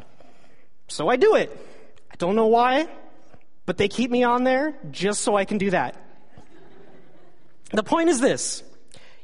So 0.90 1.08
I 1.08 1.16
do 1.16 1.36
it. 1.36 1.50
I 2.12 2.16
don't 2.18 2.36
know 2.36 2.48
why. 2.48 2.90
But 3.66 3.78
they 3.78 3.88
keep 3.88 4.12
me 4.12 4.24
on 4.24 4.44
there 4.44 4.76
just 4.92 5.22
so 5.22 5.36
I 5.36 5.46
can 5.46 5.58
do 5.58 5.72
that. 5.72 5.96
The 7.72 7.84
point 7.84 8.10
is 8.10 8.20
this 8.20 8.64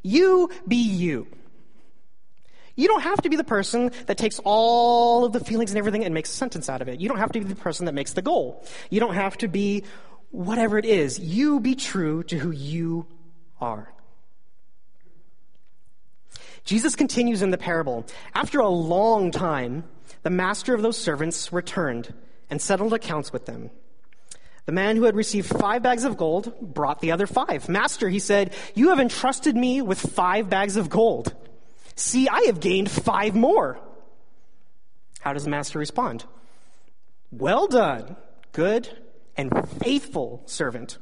you 0.04 0.50
be 0.68 0.78
you. 0.78 1.28
You 2.76 2.88
don't 2.88 3.02
have 3.02 3.22
to 3.22 3.30
be 3.30 3.36
the 3.36 3.44
person 3.44 3.92
that 4.08 4.18
takes 4.18 4.40
all 4.44 5.26
of 5.26 5.34
the 5.34 5.40
feelings 5.42 5.72
and 5.72 5.78
everything 5.78 6.06
and 6.06 6.14
makes 6.14 6.32
a 6.32 6.36
sentence 6.36 6.70
out 6.70 6.82
of 6.82 6.88
it. 6.88 7.00
You 7.00 7.10
don't 7.10 7.20
have 7.20 7.32
to 7.34 7.40
be 7.40 7.46
the 7.46 7.56
person 7.56 7.86
that 7.86 7.94
makes 7.94 8.14
the 8.14 8.22
goal. 8.22 8.66
You 8.90 9.00
don't 9.00 9.14
have 9.14 9.38
to 9.40 9.48
be 9.48 9.84
whatever 10.32 10.78
it 10.78 10.86
is, 10.86 11.20
you 11.20 11.60
be 11.60 11.76
true 11.76 12.24
to 12.24 12.38
who 12.38 12.52
you 12.52 13.06
are. 13.60 13.94
Jesus 16.64 16.96
continues 16.96 17.42
in 17.42 17.52
the 17.52 17.58
parable. 17.58 18.06
After 18.34 18.60
a 18.60 18.70
long 18.70 19.32
time, 19.32 19.84
the 20.24 20.30
master 20.30 20.74
of 20.74 20.82
those 20.82 20.98
servants 20.98 21.52
returned 21.52 22.14
and 22.50 22.62
settled 22.62 22.94
accounts 22.94 23.34
with 23.34 23.46
them. 23.46 23.72
The 24.72 24.76
man 24.76 24.96
who 24.96 25.04
had 25.04 25.18
received 25.18 25.50
five 25.50 25.84
bags 25.84 26.06
of 26.06 26.16
gold 26.16 26.54
brought 26.62 27.02
the 27.02 27.12
other 27.12 27.28
five. 27.28 27.68
Master, 27.68 28.08
he 28.08 28.20
said, 28.20 28.54
you 28.74 28.88
have 28.88 29.02
entrusted 29.02 29.54
me 29.54 29.82
with 29.82 30.00
five 30.00 30.50
bags 30.50 30.78
of 30.78 30.90
gold. 30.90 31.36
See, 31.98 32.30
I 32.30 32.44
have 32.44 32.62
gained 32.62 32.90
five 32.90 33.36
more. 33.36 33.78
How 35.20 35.34
does 35.34 35.44
the 35.44 35.50
master 35.50 35.78
respond? 35.78 36.24
Well 37.34 37.68
done, 37.68 38.16
good 38.54 38.88
and 39.36 39.52
faithful 39.82 40.42
servant. 40.46 41.00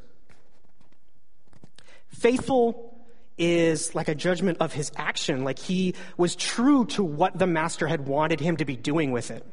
Faithful 2.08 3.06
is 3.38 3.94
like 3.94 4.08
a 4.08 4.16
judgment 4.16 4.58
of 4.62 4.74
his 4.74 4.92
action, 4.96 5.44
like 5.44 5.60
he 5.60 5.94
was 6.18 6.36
true 6.36 6.86
to 6.86 7.04
what 7.04 7.38
the 7.38 7.46
master 7.46 7.86
had 7.86 8.08
wanted 8.08 8.40
him 8.40 8.58
to 8.58 8.66
be 8.66 8.76
doing 8.76 9.12
with 9.12 9.30
it. 9.30 9.46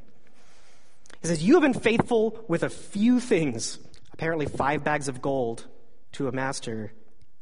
He 1.21 1.29
says, 1.29 1.43
You 1.43 1.61
have 1.61 1.63
been 1.63 1.75
faithful 1.79 2.43
with 2.49 2.63
a 2.63 2.71
few 2.71 3.21
things. 3.21 3.79
Apparently, 4.17 4.47
five 4.47 4.83
bags 4.83 5.09
of 5.09 5.21
gold 5.21 5.67
to 6.13 6.27
a 6.27 6.33
master 6.33 6.93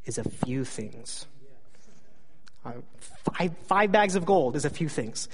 is 0.04 0.18
a 0.18 0.24
few 0.24 0.64
things. 0.64 1.26
Uh, 2.64 2.72
five, 2.98 3.56
five 3.66 3.92
bags 3.92 4.16
of 4.16 4.26
gold 4.26 4.56
is 4.56 4.64
a 4.64 4.70
few 4.70 4.88
things. 4.88 5.28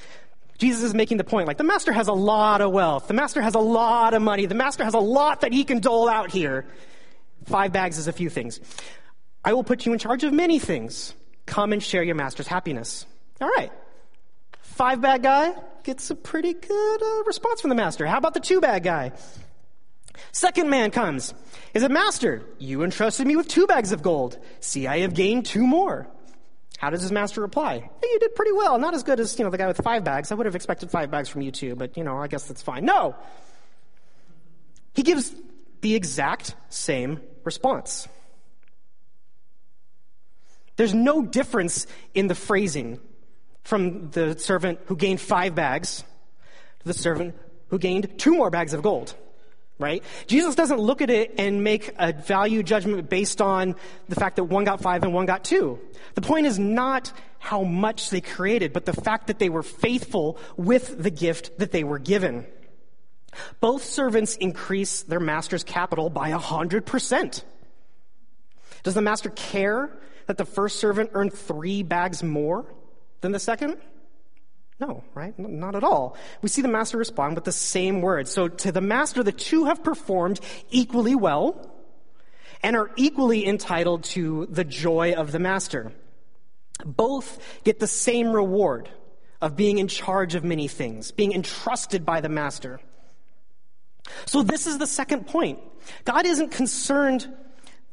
Jesus 0.58 0.82
is 0.82 0.92
making 0.92 1.16
the 1.16 1.24
point 1.24 1.48
like 1.48 1.56
the 1.56 1.64
master 1.64 1.92
has 1.92 2.08
a 2.08 2.12
lot 2.12 2.60
of 2.60 2.72
wealth, 2.72 3.08
the 3.08 3.14
master 3.14 3.40
has 3.40 3.54
a 3.54 3.60
lot 3.60 4.12
of 4.12 4.20
money, 4.20 4.44
the 4.44 4.54
master 4.54 4.84
has 4.84 4.92
a 4.92 4.98
lot 4.98 5.40
that 5.40 5.54
he 5.54 5.64
can 5.64 5.80
dole 5.80 6.08
out 6.08 6.30
here. 6.30 6.66
Five 7.46 7.72
bags 7.72 7.96
is 7.96 8.06
a 8.06 8.12
few 8.12 8.28
things. 8.28 8.60
I 9.42 9.54
will 9.54 9.64
put 9.64 9.86
you 9.86 9.94
in 9.94 9.98
charge 9.98 10.24
of 10.24 10.34
many 10.34 10.58
things. 10.58 11.14
Come 11.46 11.72
and 11.72 11.82
share 11.82 12.02
your 12.02 12.16
master's 12.16 12.46
happiness. 12.46 13.06
All 13.40 13.48
right. 13.48 13.72
Five 14.60 15.00
bag 15.00 15.22
guy 15.22 15.54
gets 15.84 16.10
a 16.10 16.14
pretty 16.14 16.52
good 16.52 17.02
uh, 17.02 17.22
response 17.24 17.62
from 17.62 17.70
the 17.70 17.74
master. 17.74 18.06
How 18.06 18.18
about 18.18 18.34
the 18.34 18.40
two 18.40 18.60
bag 18.60 18.82
guy? 18.82 19.12
Second 20.32 20.70
man 20.70 20.90
comes. 20.90 21.34
Is 21.74 21.82
it 21.82 21.90
master? 21.90 22.44
You 22.58 22.82
entrusted 22.82 23.26
me 23.26 23.36
with 23.36 23.48
two 23.48 23.66
bags 23.66 23.92
of 23.92 24.02
gold. 24.02 24.38
See, 24.60 24.86
I 24.86 25.00
have 25.00 25.14
gained 25.14 25.46
two 25.46 25.66
more. 25.66 26.08
How 26.78 26.90
does 26.90 27.02
his 27.02 27.12
master 27.12 27.40
reply? 27.40 27.78
Hey, 27.78 28.08
you 28.10 28.18
did 28.18 28.34
pretty 28.34 28.52
well. 28.52 28.78
Not 28.78 28.94
as 28.94 29.02
good 29.02 29.20
as, 29.20 29.38
you 29.38 29.44
know, 29.44 29.50
the 29.50 29.58
guy 29.58 29.66
with 29.66 29.80
five 29.82 30.02
bags. 30.02 30.32
I 30.32 30.34
would 30.34 30.46
have 30.46 30.54
expected 30.54 30.90
five 30.90 31.10
bags 31.10 31.28
from 31.28 31.42
you 31.42 31.50
too, 31.50 31.76
but, 31.76 31.96
you 31.96 32.04
know, 32.04 32.16
I 32.16 32.26
guess 32.26 32.44
that's 32.46 32.62
fine. 32.62 32.84
No! 32.84 33.14
He 34.94 35.02
gives 35.02 35.34
the 35.82 35.94
exact 35.94 36.54
same 36.68 37.20
response. 37.44 38.08
There's 40.76 40.94
no 40.94 41.22
difference 41.22 41.86
in 42.14 42.28
the 42.28 42.34
phrasing 42.34 42.98
from 43.62 44.10
the 44.10 44.38
servant 44.38 44.80
who 44.86 44.96
gained 44.96 45.20
five 45.20 45.54
bags 45.54 46.02
to 46.80 46.86
the 46.86 46.94
servant 46.94 47.36
who 47.68 47.78
gained 47.78 48.18
two 48.18 48.34
more 48.34 48.48
bags 48.48 48.72
of 48.72 48.82
gold 48.82 49.14
right? 49.80 50.04
Jesus 50.26 50.54
doesn't 50.54 50.78
look 50.78 51.02
at 51.02 51.10
it 51.10 51.34
and 51.38 51.64
make 51.64 51.94
a 51.98 52.12
value 52.12 52.62
judgment 52.62 53.08
based 53.08 53.40
on 53.40 53.74
the 54.08 54.14
fact 54.14 54.36
that 54.36 54.44
one 54.44 54.64
got 54.64 54.80
five 54.80 55.02
and 55.02 55.12
one 55.12 55.26
got 55.26 55.44
two. 55.44 55.78
The 56.14 56.20
point 56.20 56.46
is 56.46 56.58
not 56.58 57.12
how 57.38 57.62
much 57.62 58.10
they 58.10 58.20
created, 58.20 58.72
but 58.72 58.84
the 58.84 58.92
fact 58.92 59.26
that 59.28 59.38
they 59.38 59.48
were 59.48 59.62
faithful 59.62 60.38
with 60.56 61.02
the 61.02 61.10
gift 61.10 61.58
that 61.58 61.72
they 61.72 61.84
were 61.84 61.98
given. 61.98 62.46
Both 63.60 63.84
servants 63.84 64.36
increase 64.36 65.02
their 65.02 65.20
master's 65.20 65.64
capital 65.64 66.10
by 66.10 66.30
a 66.30 66.38
hundred 66.38 66.84
percent. 66.84 67.44
Does 68.82 68.94
the 68.94 69.02
master 69.02 69.30
care 69.30 69.90
that 70.26 70.36
the 70.36 70.44
first 70.44 70.78
servant 70.80 71.10
earned 71.14 71.32
three 71.32 71.82
bags 71.82 72.22
more 72.22 72.66
than 73.20 73.32
the 73.32 73.38
second? 73.38 73.76
No, 74.80 75.04
right? 75.14 75.38
Not 75.38 75.74
at 75.74 75.84
all. 75.84 76.16
We 76.40 76.48
see 76.48 76.62
the 76.62 76.68
master 76.68 76.96
respond 76.96 77.34
with 77.34 77.44
the 77.44 77.52
same 77.52 78.00
words. 78.00 78.30
So 78.30 78.48
to 78.48 78.72
the 78.72 78.80
master, 78.80 79.22
the 79.22 79.30
two 79.30 79.66
have 79.66 79.84
performed 79.84 80.40
equally 80.70 81.14
well 81.14 81.70
and 82.62 82.74
are 82.76 82.90
equally 82.96 83.46
entitled 83.46 84.04
to 84.04 84.46
the 84.50 84.64
joy 84.64 85.12
of 85.12 85.32
the 85.32 85.38
master. 85.38 85.92
Both 86.84 87.62
get 87.62 87.78
the 87.78 87.86
same 87.86 88.30
reward 88.30 88.88
of 89.42 89.54
being 89.54 89.76
in 89.76 89.86
charge 89.86 90.34
of 90.34 90.44
many 90.44 90.66
things, 90.66 91.12
being 91.12 91.32
entrusted 91.32 92.06
by 92.06 92.22
the 92.22 92.30
master. 92.30 92.80
So 94.24 94.42
this 94.42 94.66
is 94.66 94.78
the 94.78 94.86
second 94.86 95.26
point. 95.26 95.58
God 96.04 96.24
isn't 96.24 96.52
concerned 96.52 97.28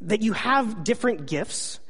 that 0.01 0.21
you 0.21 0.31
have 0.31 0.85
different 0.85 1.27
gifts. 1.27 1.81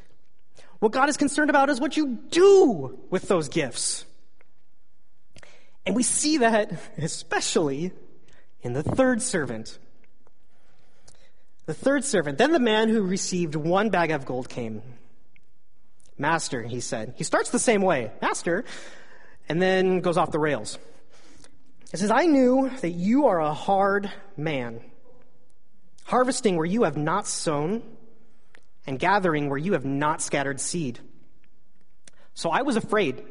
What 0.80 0.91
God 0.91 1.08
is 1.08 1.17
concerned 1.17 1.52
about 1.52 1.69
is 1.69 1.80
what 1.80 1.98
you 1.98 2.17
do 2.30 3.00
with 3.12 3.28
those 3.28 3.48
gifts. 3.50 4.06
And 5.88 5.95
we 5.95 6.04
see 6.04 6.39
that 6.39 6.73
especially 6.97 7.93
in 8.62 8.73
the 8.73 8.84
third 8.84 9.21
servant. 9.21 9.80
The 11.65 11.73
third 11.73 12.04
servant. 12.04 12.38
Then 12.38 12.52
the 12.52 12.60
man 12.60 12.89
who 12.89 13.04
received 13.04 13.56
one 13.56 13.89
bag 13.89 14.12
of 14.12 14.26
gold 14.26 14.50
came. 14.50 14.82
Master, 16.17 16.62
he 16.62 16.82
said. 16.82 17.13
He 17.15 17.23
starts 17.23 17.52
the 17.52 17.60
same 17.60 17.82
way. 17.82 18.12
Master. 18.21 18.65
And 19.47 19.62
then 19.62 20.02
goes 20.02 20.17
off 20.17 20.30
the 20.30 20.39
rails. 20.39 20.78
It 21.93 22.00
says, 22.00 22.12
I 22.12 22.26
knew 22.26 22.69
that 22.82 22.89
you 22.89 23.28
are 23.28 23.39
a 23.39 23.54
hard 23.54 24.12
man, 24.36 24.82
harvesting 26.04 26.58
where 26.58 26.65
you 26.65 26.84
have 26.84 26.97
not 26.97 27.28
sown, 27.28 27.82
and 28.86 29.00
gathering 29.00 29.47
where 29.47 29.58
you 29.58 29.71
have 29.71 29.86
not 29.86 30.21
scattered 30.21 30.60
seed. 30.60 31.00
So 32.34 32.50
I 32.50 32.63
was 32.63 32.76
afraid 32.76 33.23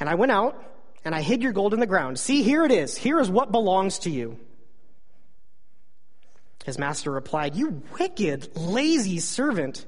and 0.00 0.08
I 0.08 0.14
went 0.16 0.32
out 0.32 0.62
and 1.04 1.14
I 1.14 1.20
hid 1.20 1.42
your 1.42 1.52
gold 1.52 1.74
in 1.74 1.80
the 1.80 1.86
ground. 1.86 2.18
See, 2.18 2.42
here 2.42 2.64
it 2.64 2.72
is. 2.72 2.96
Here 2.96 3.20
is 3.20 3.30
what 3.30 3.52
belongs 3.52 4.00
to 4.00 4.10
you. 4.10 4.38
His 6.64 6.78
master 6.78 7.10
replied, 7.10 7.54
You 7.54 7.82
wicked, 7.98 8.56
lazy 8.56 9.18
servant. 9.18 9.86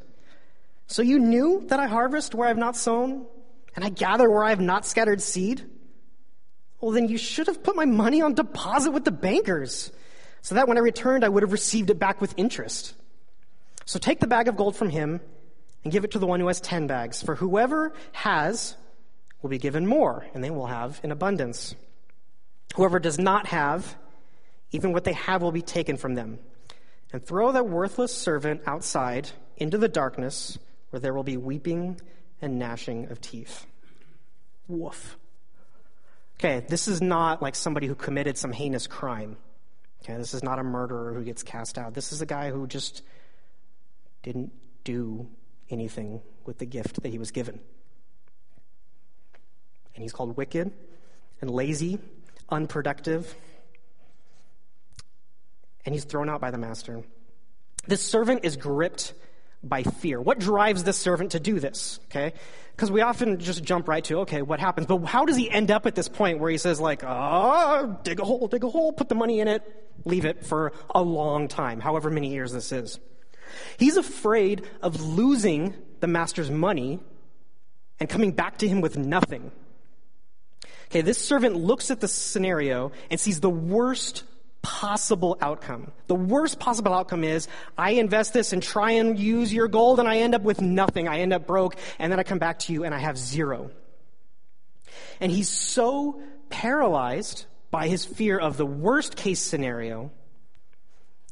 So 0.87 1.03
you 1.03 1.19
knew 1.19 1.65
that 1.69 1.81
I 1.81 1.87
harvest 1.87 2.35
where 2.35 2.47
I 2.47 2.49
have 2.49 2.59
not 2.59 2.77
sown, 2.77 3.27
and 3.75 3.85
I 3.85 3.89
gather 3.89 4.31
where 4.31 4.45
I 4.45 4.51
have 4.51 4.61
not 4.61 4.87
scattered 4.87 5.23
seed? 5.23 5.65
Well, 6.81 6.91
then 6.91 7.09
you 7.09 7.19
should 7.19 7.47
have 7.47 7.63
put 7.63 7.77
my 7.77 7.85
money 7.85 8.23
on 8.23 8.35
deposit 8.35 8.91
with 8.91 9.05
the 9.05 9.13
bankers, 9.13 9.93
so 10.41 10.57
that 10.57 10.67
when 10.67 10.77
I 10.77 10.81
returned, 10.81 11.25
I 11.25 11.29
would 11.29 11.43
have 11.43 11.53
received 11.53 11.91
it 11.91 11.99
back 11.99 12.21
with 12.21 12.35
interest. 12.37 12.95
So 13.85 13.99
take 13.99 14.21
the 14.21 14.27
bag 14.27 14.49
of 14.49 14.57
gold 14.57 14.77
from 14.77 14.91
him 14.91 15.21
and 15.85 15.93
give 15.93 16.05
it 16.05 16.13
to 16.13 16.19
the 16.19 16.27
one 16.27 16.41
who 16.41 16.49
has 16.49 16.61
ten 16.61 16.87
bags. 16.87 17.23
For 17.23 17.35
whoever 17.35 17.93
has, 18.13 18.77
will 19.43 19.51
be 19.51 19.59
given 19.59 19.87
more, 19.87 20.25
and 20.33 20.43
they 20.43 20.51
will 20.51 20.69
have 20.69 21.01
in 21.03 21.11
abundance. 21.11 21.75
Whoever 22.77 22.99
does 22.99 23.19
not 23.19 23.49
have, 23.49 23.97
even 24.71 24.93
what 24.93 25.05
they 25.05 25.13
have 25.13 25.43
will 25.43 25.53
be 25.53 25.63
taken 25.63 25.97
from 25.97 26.15
them. 26.15 26.39
And 27.13 27.25
throw 27.25 27.53
that 27.53 27.69
worthless 27.69 28.15
servant 28.15 28.63
outside 28.67 29.29
into 29.59 29.77
the 29.77 29.89
darkness, 29.89 30.59
where 30.91 31.01
there 31.01 31.13
will 31.13 31.25
be 31.25 31.37
weeping 31.37 32.01
and 32.41 32.59
gnashing 32.59 33.11
of 33.11 33.21
teeth. 33.21 33.67
Woof. 34.69 35.19
Okay, 36.39 36.65
this 36.69 36.89
is 36.89 37.03
not 37.03 37.43
like 37.43 37.55
somebody 37.55 37.87
who 37.87 37.95
committed 37.95 38.39
some 38.39 38.53
heinous 38.53 38.87
crime. 38.87 39.37
Okay, 40.03 40.17
this 40.17 40.35
is 40.35 40.43
not 40.43 40.59
a 40.59 40.65
murderer 40.65 41.13
who 41.13 41.23
gets 41.23 41.43
cast 41.43 41.77
out. 41.77 41.95
This 41.95 42.13
is 42.13 42.23
a 42.23 42.27
guy 42.27 42.51
who 42.51 42.67
just 42.67 43.03
didn't 44.23 44.53
do 44.85 45.29
anything 45.69 46.23
with 46.45 46.59
the 46.59 46.67
gift 46.67 47.03
that 47.03 47.11
he 47.11 47.19
was 47.19 47.31
given 47.31 47.61
and 49.95 50.03
he's 50.03 50.13
called 50.13 50.37
wicked 50.37 50.73
and 51.41 51.51
lazy, 51.51 51.99
unproductive, 52.49 53.35
and 55.85 55.95
he's 55.95 56.05
thrown 56.05 56.29
out 56.29 56.41
by 56.41 56.51
the 56.51 56.59
master. 56.59 57.03
This 57.87 58.03
servant 58.03 58.45
is 58.45 58.57
gripped 58.57 59.15
by 59.63 59.83
fear. 59.83 60.21
What 60.21 60.39
drives 60.39 60.85
this 60.85 60.97
servant 60.97 61.33
to 61.33 61.41
do 61.41 61.61
this? 61.61 62.01
Okay? 62.07 62.33
Because 62.75 62.91
we 62.91 63.01
often 63.01 63.39
just 63.39 63.63
jump 63.63 63.89
right 63.89 64.05
to, 64.05 64.21
okay, 64.21 64.43
what 64.43 64.61
happens? 64.61 64.87
But 64.87 65.05
how 65.05 65.25
does 65.25 65.37
he 65.37 65.51
end 65.51 65.71
up 65.71 65.87
at 65.87 65.95
this 65.95 66.09
point 66.09 66.39
where 66.39 66.51
he 66.51 66.59
says, 66.59 66.81
like, 66.81 67.03
oh, 67.05 67.99
dig 68.03 68.21
a 68.21 68.25
hole, 68.25 68.49
dig 68.49 68.65
a 68.65 68.69
hole, 68.69 68.93
put 68.93 69.09
the 69.09 69.15
money 69.15 69.41
in 69.41 69.49
it, 69.49 69.63
leave 70.05 70.25
it 70.25 70.45
for 70.45 70.73
a 70.95 71.03
long 71.03 71.49
time, 71.49 71.81
however 71.81 72.11
many 72.11 72.31
years 72.31 72.53
this 72.53 72.73
is? 72.73 72.99
He's 73.77 73.97
afraid 73.97 74.65
of 74.81 75.01
losing 75.01 75.75
the 76.01 76.07
master's 76.07 76.51
money 76.51 77.01
and 78.01 78.09
coming 78.09 78.33
back 78.33 78.59
to 78.59 78.69
him 78.69 78.81
with 78.81 78.97
nothing. 78.97 79.53
Okay, 80.87 81.01
this 81.01 81.19
servant 81.19 81.57
looks 81.57 81.91
at 81.91 82.01
the 82.01 82.09
scenario 82.09 82.93
and 83.11 83.19
sees 83.19 83.41
the 83.41 83.51
worst 83.51 84.25
possible 84.63 85.37
outcome. 85.41 85.91
The 86.07 86.15
worst 86.15 86.61
possible 86.61 86.95
outcome 86.95 87.25
is 87.25 87.49
I 87.77 87.93
invest 87.93 88.33
this 88.33 88.53
and 88.53 88.63
try 88.63 88.93
and 88.93 89.19
use 89.19 89.53
your 89.53 89.69
gold 89.69 89.99
and 89.99 90.09
I 90.09 90.19
end 90.19 90.35
up 90.35 90.43
with 90.43 90.61
nothing. 90.61 91.09
I 91.09 91.21
end 91.21 91.33
up 91.33 91.47
broke 91.47 91.77
and 91.99 92.13
then 92.13 92.21
I 92.21 92.23
come 92.23 92.39
back 92.39 92.61
to 92.61 92.73
you 92.73 92.85
and 92.85 92.95
I 92.95 92.99
have 92.99 93.19
zero. 93.19 93.71
And 95.21 95.33
he's 95.33 95.49
so 95.49 96.21
paralyzed 96.49 97.47
by 97.71 97.89
his 97.89 98.05
fear 98.05 98.39
of 98.39 98.57
the 98.57 98.67
worst 98.67 99.17
case 99.17 99.41
scenario 99.41 100.11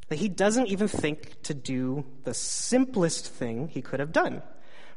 that 0.08 0.18
he 0.18 0.28
doesn't 0.28 0.66
even 0.66 0.88
think 0.88 1.40
to 1.42 1.54
do 1.54 2.04
the 2.24 2.34
simplest 2.34 3.28
thing 3.28 3.68
he 3.68 3.82
could 3.82 4.00
have 4.00 4.12
done. 4.12 4.42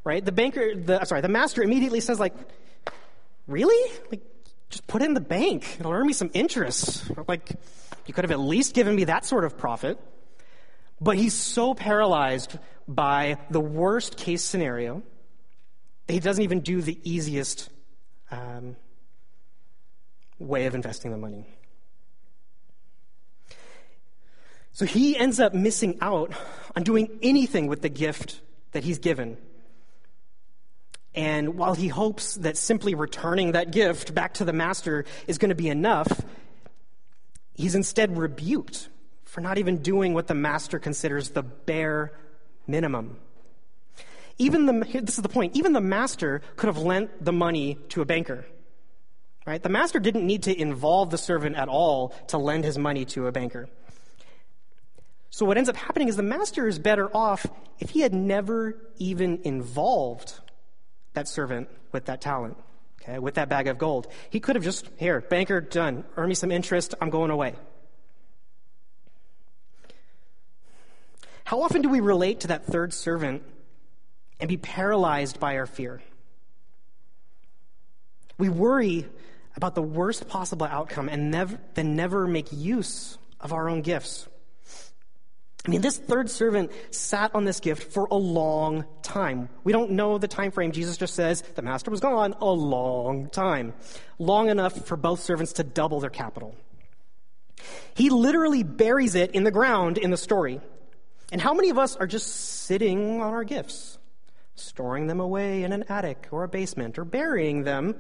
Right? 0.04 0.24
The 0.24 0.32
banker, 0.32 0.76
the, 0.76 1.06
sorry, 1.06 1.22
the 1.22 1.30
master 1.30 1.62
immediately 1.62 2.00
says 2.00 2.20
like, 2.20 2.34
really? 3.48 3.92
Like, 4.12 4.22
just 4.70 4.88
put 4.88 5.02
it 5.02 5.06
in 5.06 5.14
the 5.14 5.22
bank. 5.22 5.78
It'll 5.80 5.92
earn 5.92 6.08
me 6.08 6.14
some 6.14 6.32
interest. 6.34 7.12
Like, 7.28 7.52
you 8.06 8.14
could 8.14 8.24
have 8.24 8.32
at 8.32 8.40
least 8.40 8.74
given 8.74 8.96
me 8.96 9.06
that 9.06 9.26
sort 9.26 9.46
of 9.46 9.58
profit. 9.58 10.00
But 11.00 11.18
he's 11.18 11.34
so 11.34 11.74
paralyzed 11.74 12.58
by 12.88 13.38
the 13.50 13.60
worst 13.60 14.18
case 14.18 14.44
scenario 14.44 15.04
that 16.08 16.14
he 16.14 16.20
doesn't 16.20 16.44
even 16.44 16.62
do 16.62 16.82
the 16.82 16.98
easiest 17.04 17.70
um, 18.32 18.76
way 20.40 20.66
of 20.66 20.76
investing 20.76 21.12
the 21.12 21.18
money. 21.18 21.46
So 24.72 24.86
he 24.86 25.16
ends 25.16 25.40
up 25.40 25.54
missing 25.54 26.00
out 26.02 26.34
on 26.76 26.84
doing 26.84 27.20
anything 27.22 27.68
with 27.68 27.82
the 27.82 27.90
gift 27.90 28.42
that 28.72 28.84
he's 28.84 28.98
given. 28.98 29.38
And 31.16 31.58
while 31.58 31.76
he 31.76 31.88
hopes 31.88 32.36
that 32.36 32.58
simply 32.58 32.96
returning 32.96 33.52
that 33.52 33.72
gift 33.72 34.16
back 34.16 34.36
to 34.36 34.46
the 34.46 34.54
master 34.54 35.06
is 35.28 35.38
going 35.38 35.50
to 35.50 35.56
be 35.56 35.70
enough, 35.70 36.22
he's 37.54 37.76
instead 37.76 38.18
rebuked 38.18 38.90
for 39.24 39.42
not 39.42 39.58
even 39.58 39.78
doing 39.78 40.14
what 40.14 40.28
the 40.28 40.34
master 40.34 40.80
considers 40.80 41.30
the 41.30 41.44
bare 41.44 42.12
minimum. 42.68 43.18
Even 44.40 44.66
the, 44.66 45.02
this 45.02 45.18
is 45.18 45.22
the 45.22 45.30
point, 45.30 45.56
even 45.56 45.74
the 45.74 45.82
master 45.82 46.42
could 46.56 46.68
have 46.68 46.80
lent 46.80 47.24
the 47.24 47.32
money 47.32 47.78
to 47.90 48.02
a 48.02 48.06
banker. 48.06 48.46
Right? 49.46 49.62
The 49.62 49.70
master 49.70 50.00
didn't 50.00 50.26
need 50.26 50.44
to 50.44 50.60
involve 50.60 51.10
the 51.10 51.18
servant 51.18 51.58
at 51.58 51.68
all 51.68 52.10
to 52.28 52.38
lend 52.38 52.64
his 52.64 52.78
money 52.78 53.06
to 53.06 53.28
a 53.28 53.32
banker. 53.32 53.68
So 55.30 55.46
what 55.46 55.58
ends 55.58 55.70
up 55.70 55.76
happening 55.76 56.08
is 56.08 56.16
the 56.16 56.24
master 56.24 56.68
is 56.68 56.80
better 56.80 57.16
off 57.16 57.46
if 57.80 57.90
he 57.90 58.00
had 58.00 58.14
never 58.14 58.78
even 59.00 59.42
involved 59.44 60.40
that 61.14 61.28
servant 61.28 61.70
with 61.92 62.06
that 62.06 62.22
talent, 62.22 62.58
okay, 63.02 63.20
with 63.20 63.36
that 63.36 63.50
bag 63.50 63.68
of 63.68 63.78
gold. 63.78 64.08
He 64.30 64.40
could 64.40 64.56
have 64.56 64.64
just, 64.64 64.90
here, 64.98 65.22
banker, 65.22 65.62
done. 65.62 66.04
Earn 66.18 66.30
me 66.30 66.36
some 66.36 66.52
interest. 66.52 66.96
I'm 67.00 67.10
going 67.10 67.32
away. 67.32 67.56
How 71.46 71.62
often 71.62 71.82
do 71.82 71.90
we 71.90 72.00
relate 72.00 72.42
to 72.42 72.48
that 72.48 72.66
third 72.66 72.94
servant 72.94 73.44
and 74.40 74.48
be 74.48 74.58
paralyzed 74.58 75.40
by 75.40 75.58
our 75.58 75.66
fear? 75.66 76.02
We 78.38 78.50
worry 78.50 79.08
about 79.56 79.76
the 79.76 79.82
worst 79.82 80.28
possible 80.28 80.66
outcome 80.66 81.10
and 81.10 81.30
never, 81.30 81.60
then 81.76 81.96
never 81.96 82.26
make 82.28 82.48
use 82.52 83.18
of 83.40 83.54
our 83.54 83.70
own 83.70 83.82
gifts. 83.82 84.28
I 85.66 85.70
mean, 85.70 85.82
this 85.82 85.98
third 85.98 86.30
servant 86.30 86.72
sat 86.92 87.34
on 87.34 87.46
this 87.46 87.62
gift 87.62 87.94
for 87.94 88.08
a 88.12 88.16
long 88.16 88.86
time. 89.02 89.48
We 89.64 89.72
don't 89.72 89.92
know 89.92 90.18
the 90.18 90.28
time 90.28 90.52
frame. 90.52 90.74
Jesus 90.74 90.98
just 90.98 91.14
says 91.14 91.42
the 91.56 91.62
master 91.62 91.90
was 91.90 92.02
gone 92.02 92.36
a 92.42 92.46
long 92.46 93.30
time. 93.30 93.74
Long 94.20 94.50
enough 94.50 94.86
for 94.86 94.98
both 94.98 95.22
servants 95.22 95.54
to 95.54 95.64
double 95.64 96.02
their 96.02 96.10
capital. 96.10 96.54
He 97.96 98.10
literally 98.10 98.64
buries 98.64 99.16
it 99.16 99.32
in 99.32 99.46
the 99.46 99.52
ground 99.52 99.98
in 99.98 100.12
the 100.12 100.18
story. 100.18 100.60
And 101.32 101.40
how 101.40 101.54
many 101.54 101.70
of 101.70 101.78
us 101.78 101.96
are 101.96 102.08
just 102.08 102.28
sitting 102.28 103.22
on 103.22 103.34
our 103.34 103.46
gifts, 103.46 103.98
storing 104.56 105.08
them 105.08 105.22
away 105.22 105.64
in 105.64 105.72
an 105.72 105.86
attic 105.88 106.28
or 106.32 106.44
a 106.44 106.50
basement, 106.50 107.00
or 107.00 107.06
burying 107.06 107.64
them, 107.64 107.96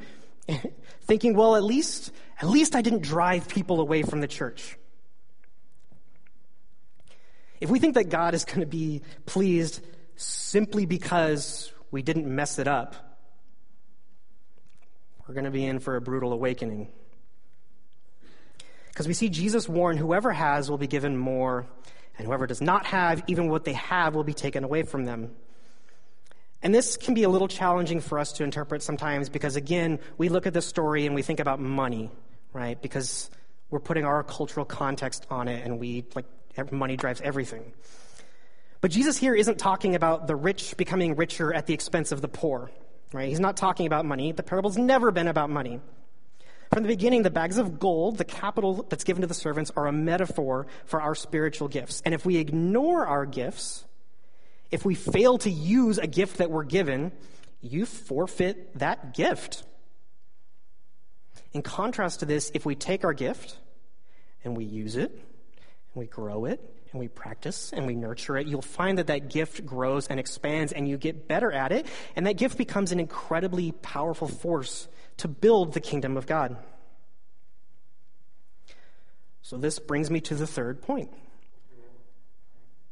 thinking, 1.03 1.33
well, 1.33 1.55
at 1.55 1.63
least, 1.63 2.11
at 2.41 2.49
least 2.49 2.75
I 2.75 2.81
didn't 2.81 3.03
drive 3.03 3.47
people 3.47 3.79
away 3.79 4.03
from 4.03 4.19
the 4.19 4.27
church. 4.27 4.77
If 7.63 7.69
we 7.69 7.79
think 7.79 7.93
that 7.93 8.09
God 8.09 8.33
is 8.33 8.43
going 8.43 8.59
to 8.59 8.65
be 8.65 9.01
pleased 9.25 9.79
simply 10.17 10.85
because 10.85 11.71
we 11.91 12.01
didn't 12.01 12.27
mess 12.27 12.59
it 12.59 12.67
up, 12.67 12.93
we're 15.25 15.33
going 15.33 15.45
to 15.45 15.51
be 15.51 15.65
in 15.65 15.79
for 15.79 15.95
a 15.95 16.01
brutal 16.01 16.33
awakening. 16.33 16.89
Because 18.89 19.07
we 19.07 19.13
see 19.13 19.29
Jesus 19.29 19.69
warn 19.69 19.95
whoever 19.95 20.33
has 20.33 20.69
will 20.69 20.77
be 20.77 20.87
given 20.87 21.15
more, 21.15 21.65
and 22.17 22.27
whoever 22.27 22.47
does 22.47 22.59
not 22.59 22.85
have, 22.87 23.23
even 23.27 23.47
what 23.47 23.63
they 23.63 23.73
have, 23.73 24.13
will 24.13 24.25
be 24.25 24.33
taken 24.33 24.65
away 24.65 24.83
from 24.83 25.05
them. 25.05 25.31
And 26.61 26.75
this 26.75 26.97
can 26.97 27.13
be 27.13 27.23
a 27.23 27.29
little 27.29 27.47
challenging 27.47 28.01
for 28.01 28.19
us 28.19 28.33
to 28.33 28.43
interpret 28.43 28.83
sometimes 28.83 29.29
because, 29.29 29.55
again, 29.55 29.99
we 30.17 30.27
look 30.27 30.47
at 30.47 30.53
this 30.53 30.65
story 30.65 31.05
and 31.05 31.15
we 31.15 31.21
think 31.21 31.39
about 31.39 31.61
money, 31.61 32.11
right? 32.51 32.81
Because 32.81 33.29
we're 33.69 33.79
putting 33.79 34.03
our 34.03 34.21
cultural 34.21 34.65
context 34.65 35.25
on 35.29 35.47
it 35.47 35.63
and 35.63 35.79
we 35.79 36.03
like 36.13 36.25
money 36.71 36.97
drives 36.97 37.21
everything. 37.21 37.73
But 38.81 38.91
Jesus 38.91 39.17
here 39.17 39.33
isn't 39.33 39.59
talking 39.59 39.95
about 39.95 40.27
the 40.27 40.35
rich 40.35 40.75
becoming 40.75 41.15
richer 41.15 41.53
at 41.53 41.67
the 41.67 41.73
expense 41.73 42.11
of 42.11 42.21
the 42.21 42.27
poor, 42.27 42.69
right? 43.13 43.29
He's 43.29 43.39
not 43.39 43.55
talking 43.55 43.87
about 43.87 44.05
money. 44.05 44.33
The 44.33 44.43
parable's 44.43 44.77
never 44.77 45.11
been 45.11 45.27
about 45.27 45.49
money. 45.49 45.79
From 46.73 46.83
the 46.83 46.89
beginning, 46.89 47.21
the 47.21 47.29
bags 47.29 47.57
of 47.57 47.79
gold, 47.79 48.17
the 48.17 48.25
capital 48.25 48.85
that's 48.89 49.03
given 49.03 49.21
to 49.21 49.27
the 49.27 49.33
servants, 49.33 49.71
are 49.77 49.87
a 49.87 49.91
metaphor 49.91 50.67
for 50.85 51.01
our 51.01 51.15
spiritual 51.15 51.67
gifts. 51.67 52.01
And 52.03 52.13
if 52.13 52.25
we 52.25 52.37
ignore 52.37 53.05
our 53.05 53.25
gifts, 53.25 53.85
if 54.71 54.83
we 54.83 54.95
fail 54.95 55.37
to 55.37 55.51
use 55.51 55.99
a 55.99 56.07
gift 56.07 56.39
that 56.39 56.49
we're 56.49 56.63
given, 56.63 57.11
you 57.61 57.85
forfeit 57.85 58.77
that 58.79 59.13
gift. 59.13 59.63
In 61.53 61.61
contrast 61.61 62.21
to 62.21 62.25
this, 62.25 62.51
if 62.55 62.65
we 62.65 62.73
take 62.73 63.05
our 63.05 63.13
gift 63.13 63.55
and 64.43 64.57
we 64.57 64.65
use 64.65 64.95
it, 64.95 65.17
and 65.93 66.01
we 66.01 66.07
grow 66.07 66.45
it 66.45 66.59
and 66.91 66.99
we 66.99 67.07
practice 67.07 67.71
and 67.73 67.87
we 67.87 67.95
nurture 67.95 68.37
it, 68.37 68.47
you'll 68.47 68.61
find 68.61 68.97
that 68.97 69.07
that 69.07 69.29
gift 69.29 69.65
grows 69.65 70.07
and 70.07 70.19
expands 70.19 70.71
and 70.71 70.87
you 70.87 70.97
get 70.97 71.27
better 71.27 71.51
at 71.51 71.71
it. 71.71 71.85
And 72.15 72.27
that 72.27 72.37
gift 72.37 72.57
becomes 72.57 72.91
an 72.91 72.99
incredibly 72.99 73.71
powerful 73.71 74.27
force 74.27 74.87
to 75.17 75.27
build 75.27 75.73
the 75.73 75.81
kingdom 75.81 76.17
of 76.17 76.27
God. 76.27 76.57
So 79.41 79.57
this 79.57 79.79
brings 79.79 80.09
me 80.09 80.21
to 80.21 80.35
the 80.35 80.47
third 80.47 80.81
point. 80.81 81.11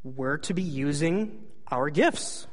We're 0.03 0.37
to 0.39 0.53
be 0.53 0.63
using 0.63 1.43
our 1.67 1.89
gifts. 1.89 2.47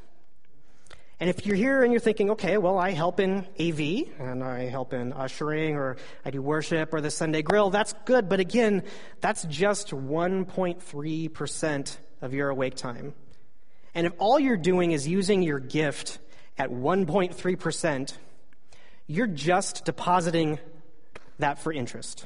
And 1.19 1.29
if 1.29 1.45
you're 1.45 1.57
here 1.57 1.83
and 1.83 1.91
you're 1.91 1.99
thinking, 1.99 2.31
okay, 2.31 2.57
well, 2.57 2.77
I 2.77 2.91
help 2.91 3.19
in 3.19 3.45
AV 3.59 4.07
and 4.19 4.41
I 4.41 4.69
help 4.69 4.93
in 4.93 5.11
ushering 5.11 5.75
or 5.75 5.97
I 6.23 6.31
do 6.31 6.41
worship 6.41 6.93
or 6.93 7.01
the 7.01 7.11
Sunday 7.11 7.41
grill, 7.41 7.71
that's 7.71 7.93
good. 8.05 8.29
But 8.29 8.39
again, 8.39 8.83
that's 9.19 9.43
just 9.43 9.89
1.3% 9.89 11.97
of 12.21 12.33
your 12.33 12.49
awake 12.49 12.75
time. 12.75 13.13
And 13.93 14.07
if 14.07 14.13
all 14.17 14.39
you're 14.39 14.55
doing 14.55 14.93
is 14.93 15.05
using 15.07 15.41
your 15.41 15.59
gift 15.59 16.19
at 16.57 16.69
1.3%, 16.69 18.13
you're 19.07 19.27
just 19.27 19.83
depositing 19.83 20.57
that 21.39 21.59
for 21.59 21.73
interest. 21.73 22.25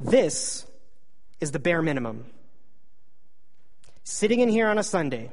This 0.00 0.66
is 1.40 1.52
the 1.52 1.58
bare 1.58 1.82
minimum. 1.82 2.24
Sitting 4.02 4.40
in 4.40 4.48
here 4.48 4.68
on 4.68 4.78
a 4.78 4.82
Sunday, 4.82 5.30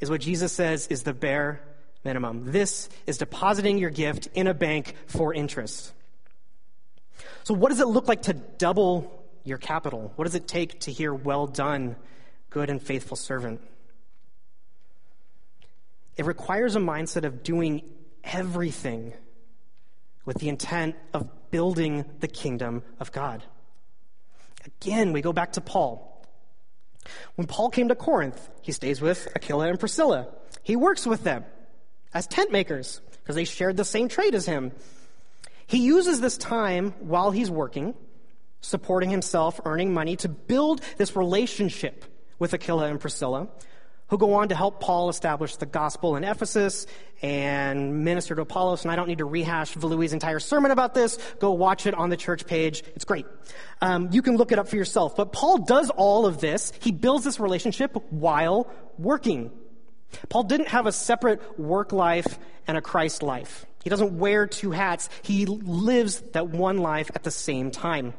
is 0.00 0.10
what 0.10 0.20
Jesus 0.20 0.52
says 0.52 0.86
is 0.88 1.02
the 1.02 1.14
bare 1.14 1.60
minimum. 2.04 2.50
This 2.52 2.88
is 3.06 3.18
depositing 3.18 3.78
your 3.78 3.90
gift 3.90 4.28
in 4.34 4.46
a 4.46 4.54
bank 4.54 4.94
for 5.06 5.34
interest. 5.34 5.92
So, 7.44 7.54
what 7.54 7.70
does 7.70 7.80
it 7.80 7.88
look 7.88 8.08
like 8.08 8.22
to 8.22 8.32
double 8.32 9.24
your 9.44 9.58
capital? 9.58 10.12
What 10.16 10.24
does 10.24 10.34
it 10.34 10.48
take 10.48 10.80
to 10.80 10.92
hear, 10.92 11.14
well 11.14 11.46
done, 11.46 11.96
good 12.50 12.70
and 12.70 12.82
faithful 12.82 13.16
servant? 13.16 13.60
It 16.16 16.24
requires 16.24 16.76
a 16.76 16.80
mindset 16.80 17.24
of 17.24 17.42
doing 17.42 17.82
everything 18.24 19.12
with 20.24 20.38
the 20.38 20.48
intent 20.48 20.96
of 21.12 21.50
building 21.50 22.04
the 22.20 22.28
kingdom 22.28 22.82
of 22.98 23.12
God. 23.12 23.42
Again, 24.64 25.12
we 25.12 25.22
go 25.22 25.32
back 25.32 25.52
to 25.52 25.60
Paul. 25.60 26.15
When 27.34 27.46
Paul 27.46 27.70
came 27.70 27.88
to 27.88 27.94
Corinth, 27.94 28.48
he 28.62 28.72
stays 28.72 29.00
with 29.00 29.28
Aquila 29.34 29.68
and 29.68 29.80
Priscilla. 29.80 30.28
He 30.62 30.76
works 30.76 31.06
with 31.06 31.22
them 31.24 31.44
as 32.12 32.26
tent 32.26 32.52
makers 32.52 33.00
because 33.22 33.36
they 33.36 33.44
shared 33.44 33.76
the 33.76 33.84
same 33.84 34.08
trade 34.08 34.34
as 34.34 34.46
him. 34.46 34.72
He 35.66 35.78
uses 35.78 36.20
this 36.20 36.38
time 36.38 36.92
while 37.00 37.30
he's 37.30 37.50
working, 37.50 37.94
supporting 38.60 39.10
himself, 39.10 39.60
earning 39.64 39.92
money 39.92 40.16
to 40.16 40.28
build 40.28 40.80
this 40.96 41.16
relationship 41.16 42.04
with 42.38 42.54
Aquila 42.54 42.86
and 42.86 43.00
Priscilla 43.00 43.48
who 44.08 44.18
go 44.18 44.34
on 44.34 44.48
to 44.48 44.54
help 44.54 44.80
Paul 44.80 45.08
establish 45.08 45.56
the 45.56 45.66
gospel 45.66 46.16
in 46.16 46.24
Ephesus 46.24 46.86
and 47.22 48.04
minister 48.04 48.34
to 48.34 48.42
Apollos. 48.42 48.82
And 48.82 48.92
I 48.92 48.96
don't 48.96 49.08
need 49.08 49.18
to 49.18 49.24
rehash 49.24 49.74
Valoui's 49.74 50.12
entire 50.12 50.38
sermon 50.38 50.70
about 50.70 50.94
this. 50.94 51.18
Go 51.40 51.52
watch 51.52 51.86
it 51.86 51.94
on 51.94 52.10
the 52.10 52.16
church 52.16 52.46
page. 52.46 52.84
It's 52.94 53.04
great. 53.04 53.26
Um, 53.80 54.10
you 54.12 54.22
can 54.22 54.36
look 54.36 54.52
it 54.52 54.58
up 54.58 54.68
for 54.68 54.76
yourself. 54.76 55.16
But 55.16 55.32
Paul 55.32 55.58
does 55.58 55.90
all 55.90 56.26
of 56.26 56.40
this. 56.40 56.72
He 56.80 56.92
builds 56.92 57.24
this 57.24 57.40
relationship 57.40 57.96
while 58.10 58.70
working. 58.98 59.50
Paul 60.28 60.44
didn't 60.44 60.68
have 60.68 60.86
a 60.86 60.92
separate 60.92 61.58
work 61.58 61.92
life 61.92 62.38
and 62.66 62.76
a 62.76 62.80
Christ 62.80 63.22
life. 63.22 63.66
He 63.82 63.90
doesn't 63.90 64.18
wear 64.18 64.46
two 64.46 64.70
hats. 64.70 65.08
He 65.22 65.46
lives 65.46 66.20
that 66.32 66.48
one 66.48 66.78
life 66.78 67.10
at 67.14 67.22
the 67.22 67.30
same 67.30 67.70
time. 67.70 68.14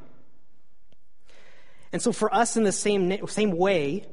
And 1.91 2.01
so 2.01 2.11
for 2.11 2.33
us 2.33 2.57
in 2.57 2.63
the 2.63 2.71
same, 2.71 3.27
same 3.27 3.51
way, 3.51 4.05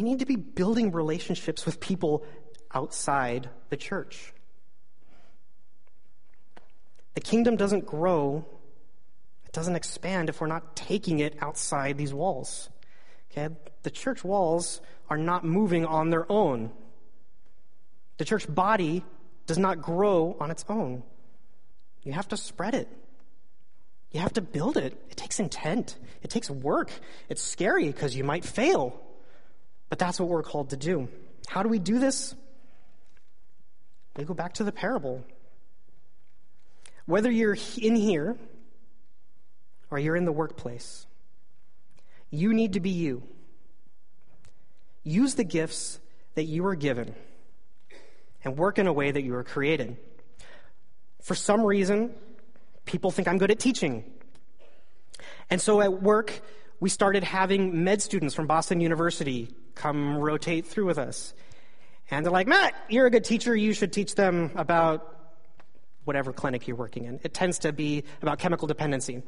we 0.00 0.04
need 0.04 0.20
to 0.20 0.24
be 0.24 0.36
building 0.36 0.92
relationships 0.92 1.66
with 1.66 1.78
people 1.78 2.24
outside 2.72 3.50
the 3.68 3.76
church. 3.76 4.32
The 7.12 7.20
kingdom 7.20 7.56
doesn't 7.56 7.84
grow, 7.84 8.46
it 9.44 9.52
doesn't 9.52 9.76
expand 9.76 10.30
if 10.30 10.40
we're 10.40 10.46
not 10.46 10.74
taking 10.74 11.18
it 11.18 11.36
outside 11.42 11.98
these 11.98 12.14
walls. 12.14 12.70
Okay? 13.30 13.54
The 13.82 13.90
church 13.90 14.24
walls 14.24 14.80
are 15.10 15.18
not 15.18 15.44
moving 15.44 15.84
on 15.84 16.08
their 16.08 16.24
own. 16.32 16.70
The 18.16 18.24
church 18.24 18.46
body 18.48 19.04
does 19.46 19.58
not 19.58 19.82
grow 19.82 20.34
on 20.40 20.50
its 20.50 20.64
own. 20.70 21.02
You 22.04 22.12
have 22.12 22.28
to 22.28 22.38
spread 22.38 22.74
it. 22.74 22.88
You 24.12 24.20
have 24.20 24.32
to 24.32 24.40
build 24.40 24.78
it. 24.78 24.96
It 25.10 25.18
takes 25.18 25.40
intent. 25.40 25.98
It 26.22 26.30
takes 26.30 26.48
work. 26.48 26.90
It's 27.28 27.42
scary 27.42 27.88
because 27.88 28.16
you 28.16 28.24
might 28.24 28.46
fail. 28.46 28.98
But 29.90 29.98
that's 29.98 30.18
what 30.18 30.30
we're 30.30 30.42
called 30.42 30.70
to 30.70 30.76
do. 30.76 31.08
How 31.48 31.62
do 31.62 31.68
we 31.68 31.78
do 31.78 31.98
this? 31.98 32.34
We 34.16 34.24
go 34.24 34.34
back 34.34 34.54
to 34.54 34.64
the 34.64 34.72
parable. 34.72 35.24
Whether 37.04 37.30
you're 37.30 37.58
in 37.76 37.96
here 37.96 38.38
or 39.90 39.98
you're 39.98 40.16
in 40.16 40.24
the 40.24 40.32
workplace, 40.32 41.06
you 42.30 42.54
need 42.54 42.74
to 42.74 42.80
be 42.80 42.90
you. 42.90 43.24
Use 45.02 45.34
the 45.34 45.44
gifts 45.44 45.98
that 46.34 46.44
you 46.44 46.62
were 46.62 46.76
given 46.76 47.14
and 48.44 48.56
work 48.56 48.78
in 48.78 48.86
a 48.86 48.92
way 48.92 49.10
that 49.10 49.22
you 49.22 49.32
were 49.32 49.44
created. 49.44 49.96
For 51.20 51.34
some 51.34 51.62
reason, 51.62 52.14
people 52.84 53.10
think 53.10 53.26
I'm 53.26 53.38
good 53.38 53.50
at 53.50 53.58
teaching. 53.58 54.04
And 55.50 55.60
so 55.60 55.80
at 55.80 56.00
work, 56.00 56.40
we 56.78 56.88
started 56.88 57.24
having 57.24 57.82
med 57.82 58.00
students 58.00 58.34
from 58.34 58.46
Boston 58.46 58.80
University 58.80 59.48
come 59.80 60.18
rotate 60.18 60.66
through 60.66 60.86
with 60.86 60.98
us. 60.98 61.32
And 62.10 62.24
they're 62.24 62.32
like, 62.32 62.46
Matt, 62.46 62.74
you're 62.88 63.06
a 63.06 63.10
good 63.10 63.24
teacher. 63.24 63.56
You 63.56 63.72
should 63.72 63.92
teach 63.92 64.14
them 64.14 64.50
about 64.54 65.16
whatever 66.04 66.32
clinic 66.32 66.68
you're 66.68 66.76
working 66.76 67.04
in. 67.04 67.20
It 67.22 67.32
tends 67.32 67.60
to 67.60 67.72
be 67.72 68.04
about 68.20 68.38
chemical 68.38 68.68
dependency. 68.68 69.22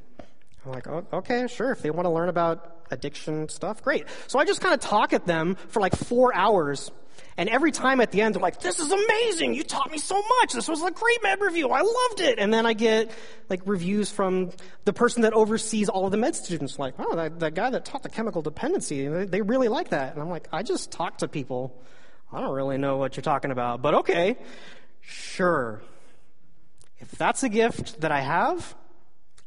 I'm 0.65 0.73
like, 0.73 0.87
oh, 0.89 1.07
okay, 1.13 1.47
sure. 1.47 1.73
If 1.73 1.83
they 1.83 1.91
want 1.91 2.07
to 2.07 2.11
learn 2.11 2.29
about 2.29 2.85
addiction 2.91 3.49
stuff, 3.49 3.83
great. 3.83 4.07
So 4.27 4.39
I 4.39 4.45
just 4.45 4.61
kind 4.61 4.75
of 4.75 4.81
talk 4.81 5.13
at 5.13 5.27
them 5.27 5.57
for 5.69 5.81
like 5.81 5.97
four 5.97 6.35
hours. 6.35 6.91
And 7.37 7.49
every 7.49 7.73
time 7.73 8.01
at 8.01 8.13
the 8.13 8.21
end, 8.21 8.35
they're 8.35 8.43
like, 8.43 8.61
this 8.61 8.79
is 8.79 8.91
amazing. 8.91 9.55
You 9.55 9.63
taught 9.63 9.91
me 9.91 9.99
so 9.99 10.23
much. 10.41 10.53
This 10.53 10.69
was 10.69 10.83
a 10.83 10.91
great 10.91 11.23
med 11.23 11.41
review. 11.41 11.69
I 11.71 11.81
loved 11.81 12.21
it. 12.21 12.39
And 12.39 12.53
then 12.53 12.67
I 12.67 12.75
get 12.75 13.11
like 13.49 13.63
reviews 13.65 14.11
from 14.11 14.51
the 14.85 14.93
person 14.93 15.23
that 15.23 15.33
oversees 15.33 15.89
all 15.89 16.05
of 16.05 16.11
the 16.11 16.19
med 16.19 16.37
students 16.37 16.79
like, 16.79 16.95
oh, 16.99 17.17
that, 17.17 17.41
that 17.41 17.55
guy 17.55 17.71
that 17.71 17.85
taught 17.85 18.03
the 18.03 18.11
chemical 18.11 18.43
dependency, 18.43 19.09
they, 19.09 19.25
they 19.25 19.43
really 19.43 19.69
like 19.69 19.91
that. 19.91 20.13
And 20.13 20.23
I'm 20.23 20.29
like, 20.29 20.49
I 20.53 20.63
just 20.63 20.93
talk 20.93 21.19
to 21.19 21.29
people. 21.29 21.81
I 22.33 22.41
don't 22.41 22.55
really 22.55 22.79
know 22.79 22.99
what 22.99 23.17
you're 23.17 23.23
talking 23.23 23.51
about, 23.51 23.83
but 23.83 23.95
okay, 23.95 24.37
sure. 25.01 25.83
If 26.99 27.11
that's 27.13 27.43
a 27.43 27.49
gift 27.49 28.01
that 28.03 28.13
I 28.13 28.21
have, 28.21 28.75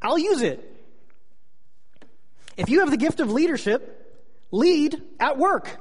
I'll 0.01 0.19
use 0.19 0.41
it. 0.41 0.71
If 2.57 2.69
you 2.69 2.81
have 2.81 2.91
the 2.91 2.97
gift 2.97 3.19
of 3.19 3.31
leadership, 3.31 4.23
lead 4.51 5.01
at 5.19 5.37
work. 5.37 5.79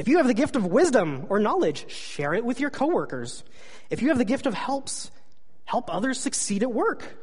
If 0.00 0.08
you 0.08 0.16
have 0.16 0.26
the 0.26 0.32
gift 0.32 0.56
of 0.56 0.64
wisdom 0.64 1.26
or 1.28 1.38
knowledge, 1.38 1.90
share 1.92 2.32
it 2.32 2.42
with 2.42 2.58
your 2.58 2.70
coworkers. 2.70 3.44
If 3.90 4.00
you 4.00 4.08
have 4.08 4.16
the 4.16 4.24
gift 4.24 4.46
of 4.46 4.54
helps, 4.54 5.10
help 5.66 5.94
others 5.94 6.18
succeed 6.18 6.62
at 6.62 6.72
work. 6.72 7.18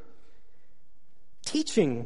Teaching, 1.43 2.05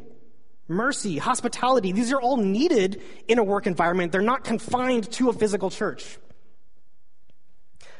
mercy, 0.68 1.18
hospitality, 1.18 1.92
these 1.92 2.10
are 2.10 2.22
all 2.22 2.38
needed 2.38 3.02
in 3.28 3.38
a 3.38 3.44
work 3.44 3.66
environment. 3.66 4.12
They're 4.12 4.22
not 4.22 4.44
confined 4.44 5.12
to 5.12 5.28
a 5.28 5.34
physical 5.34 5.68
church. 5.68 6.16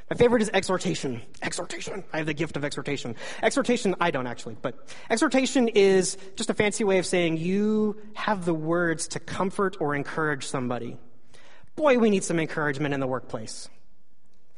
My 0.08 0.16
favorite 0.16 0.40
is 0.40 0.48
exhortation. 0.54 1.20
Exhortation. 1.42 2.04
I 2.10 2.16
have 2.16 2.26
the 2.26 2.32
gift 2.32 2.56
of 2.56 2.64
exhortation. 2.64 3.16
Exhortation, 3.42 3.96
I 4.00 4.10
don't 4.10 4.26
actually, 4.26 4.56
but 4.62 4.78
exhortation 5.10 5.68
is 5.68 6.16
just 6.36 6.48
a 6.48 6.54
fancy 6.54 6.84
way 6.84 6.96
of 6.96 7.04
saying 7.04 7.36
you 7.36 8.00
have 8.14 8.46
the 8.46 8.54
words 8.54 9.08
to 9.08 9.20
comfort 9.20 9.76
or 9.78 9.94
encourage 9.94 10.46
somebody. 10.46 10.96
Boy, 11.76 11.98
we 11.98 12.10
need 12.10 12.24
some 12.24 12.38
encouragement 12.38 12.94
in 12.94 13.00
the 13.00 13.06
workplace. 13.06 13.68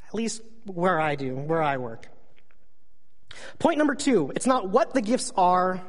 At 0.09 0.15
least 0.15 0.43
where 0.67 1.01
I 1.01 1.15
do, 1.15 1.35
where 1.35 1.63
I 1.63 1.77
work. 1.77 2.09
Point 3.59 3.79
number 3.79 3.95
two 3.95 4.33
it's 4.35 4.47
not 4.47 4.69
what 4.69 4.95
the 4.95 5.03
gifts 5.03 5.33
are, 5.37 5.83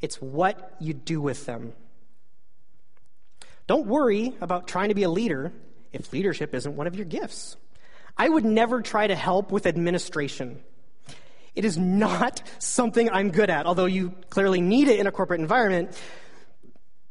it's 0.00 0.16
what 0.16 0.76
you 0.80 0.94
do 0.94 1.20
with 1.20 1.46
them. 1.46 1.72
Don't 3.66 3.86
worry 3.86 4.34
about 4.40 4.66
trying 4.66 4.88
to 4.88 4.94
be 4.94 5.02
a 5.02 5.10
leader 5.10 5.52
if 5.92 6.12
leadership 6.12 6.54
isn't 6.54 6.76
one 6.76 6.86
of 6.86 6.96
your 6.96 7.04
gifts. 7.04 7.56
I 8.16 8.28
would 8.28 8.44
never 8.44 8.82
try 8.82 9.06
to 9.06 9.14
help 9.14 9.52
with 9.52 9.66
administration. 9.66 10.60
It 11.54 11.64
is 11.64 11.76
not 11.76 12.42
something 12.58 13.10
I'm 13.10 13.30
good 13.30 13.50
at, 13.50 13.66
although 13.66 13.86
you 13.86 14.14
clearly 14.30 14.60
need 14.60 14.88
it 14.88 14.98
in 14.98 15.06
a 15.06 15.12
corporate 15.12 15.40
environment. 15.40 16.00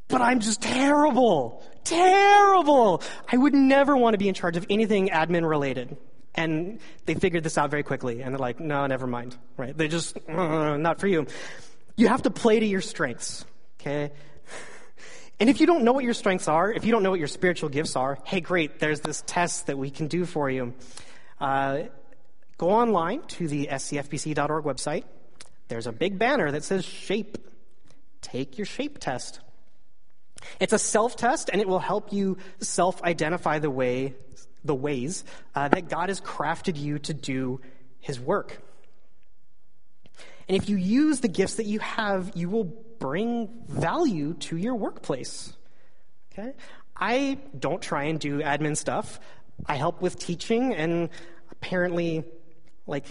But 0.07 0.21
I'm 0.21 0.39
just 0.39 0.61
terrible. 0.61 1.63
Terrible. 1.83 3.01
I 3.31 3.37
would 3.37 3.53
never 3.53 3.95
want 3.95 4.13
to 4.13 4.17
be 4.17 4.27
in 4.27 4.33
charge 4.33 4.57
of 4.57 4.65
anything 4.69 5.09
admin 5.09 5.47
related. 5.47 5.97
And 6.35 6.79
they 7.05 7.15
figured 7.15 7.43
this 7.43 7.57
out 7.57 7.71
very 7.71 7.83
quickly. 7.83 8.21
And 8.21 8.33
they're 8.33 8.39
like, 8.39 8.59
no, 8.59 8.85
never 8.87 9.07
mind. 9.07 9.35
Right? 9.57 9.75
They 9.75 9.87
just, 9.87 10.17
uh, 10.29 10.77
not 10.77 10.99
for 10.99 11.07
you. 11.07 11.27
You 11.95 12.07
have 12.07 12.21
to 12.23 12.29
play 12.29 12.59
to 12.59 12.65
your 12.65 12.81
strengths. 12.81 13.45
Okay? 13.79 14.11
And 15.39 15.49
if 15.49 15.59
you 15.59 15.67
don't 15.67 15.83
know 15.83 15.93
what 15.93 16.03
your 16.03 16.15
strengths 16.15 16.47
are, 16.47 16.71
if 16.71 16.83
you 16.83 16.91
don't 16.91 17.03
know 17.03 17.11
what 17.11 17.19
your 17.19 17.27
spiritual 17.27 17.69
gifts 17.69 17.95
are, 17.95 18.17
hey, 18.23 18.39
great, 18.39 18.79
there's 18.79 19.01
this 19.01 19.23
test 19.27 19.67
that 19.67 19.77
we 19.77 19.91
can 19.91 20.07
do 20.07 20.25
for 20.25 20.49
you. 20.49 20.73
Uh, 21.39 21.83
go 22.57 22.71
online 22.71 23.21
to 23.27 23.47
the 23.47 23.67
scfbc.org 23.71 24.65
website. 24.65 25.03
There's 25.67 25.85
a 25.85 25.91
big 25.91 26.17
banner 26.17 26.51
that 26.51 26.63
says 26.63 26.85
shape. 26.85 27.37
Take 28.21 28.57
your 28.57 28.65
shape 28.65 28.97
test. 28.97 29.41
It's 30.59 30.73
a 30.73 30.79
self 30.79 31.15
test, 31.15 31.49
and 31.51 31.61
it 31.61 31.67
will 31.67 31.79
help 31.79 32.13
you 32.13 32.37
self 32.59 33.01
identify 33.03 33.59
the 33.59 33.69
way, 33.69 34.15
the 34.63 34.75
ways 34.75 35.23
uh, 35.55 35.67
that 35.69 35.89
God 35.89 36.09
has 36.09 36.21
crafted 36.21 36.77
you 36.77 36.99
to 36.99 37.13
do 37.13 37.61
His 37.99 38.19
work. 38.19 38.61
And 40.47 40.55
if 40.55 40.69
you 40.69 40.77
use 40.77 41.19
the 41.19 41.27
gifts 41.27 41.55
that 41.55 41.65
you 41.65 41.79
have, 41.79 42.31
you 42.35 42.49
will 42.49 42.63
bring 42.63 43.49
value 43.67 44.33
to 44.33 44.57
your 44.57 44.75
workplace. 44.75 45.53
Okay? 46.31 46.53
I 46.95 47.37
don't 47.57 47.81
try 47.81 48.05
and 48.05 48.19
do 48.19 48.39
admin 48.39 48.77
stuff. 48.77 49.19
I 49.65 49.75
help 49.75 50.01
with 50.01 50.17
teaching 50.17 50.73
and 50.73 51.09
apparently 51.51 52.23
like 52.85 53.05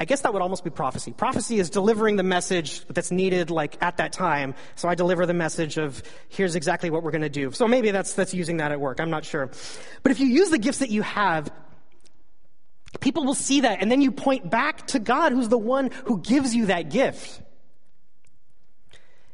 I 0.00 0.04
guess 0.04 0.20
that 0.20 0.32
would 0.32 0.42
almost 0.42 0.62
be 0.62 0.70
prophecy. 0.70 1.12
Prophecy 1.12 1.58
is 1.58 1.70
delivering 1.70 2.16
the 2.16 2.22
message 2.22 2.86
that's 2.86 3.10
needed 3.10 3.50
like 3.50 3.76
at 3.82 3.96
that 3.96 4.12
time. 4.12 4.54
So 4.76 4.88
I 4.88 4.94
deliver 4.94 5.26
the 5.26 5.34
message 5.34 5.76
of 5.76 6.02
here's 6.28 6.54
exactly 6.54 6.88
what 6.88 7.02
we're 7.02 7.10
going 7.10 7.22
to 7.22 7.28
do. 7.28 7.50
So 7.50 7.66
maybe 7.66 7.90
that's 7.90 8.14
that's 8.14 8.32
using 8.32 8.58
that 8.58 8.70
at 8.70 8.80
work. 8.80 9.00
I'm 9.00 9.10
not 9.10 9.24
sure. 9.24 9.50
But 10.02 10.12
if 10.12 10.20
you 10.20 10.26
use 10.26 10.50
the 10.50 10.58
gifts 10.58 10.78
that 10.78 10.90
you 10.90 11.02
have, 11.02 11.50
people 13.00 13.24
will 13.24 13.34
see 13.34 13.62
that 13.62 13.82
and 13.82 13.90
then 13.90 14.00
you 14.00 14.12
point 14.12 14.48
back 14.48 14.86
to 14.88 15.00
God 15.00 15.32
who's 15.32 15.48
the 15.48 15.58
one 15.58 15.90
who 16.04 16.20
gives 16.20 16.54
you 16.54 16.66
that 16.66 16.90
gift. 16.90 17.42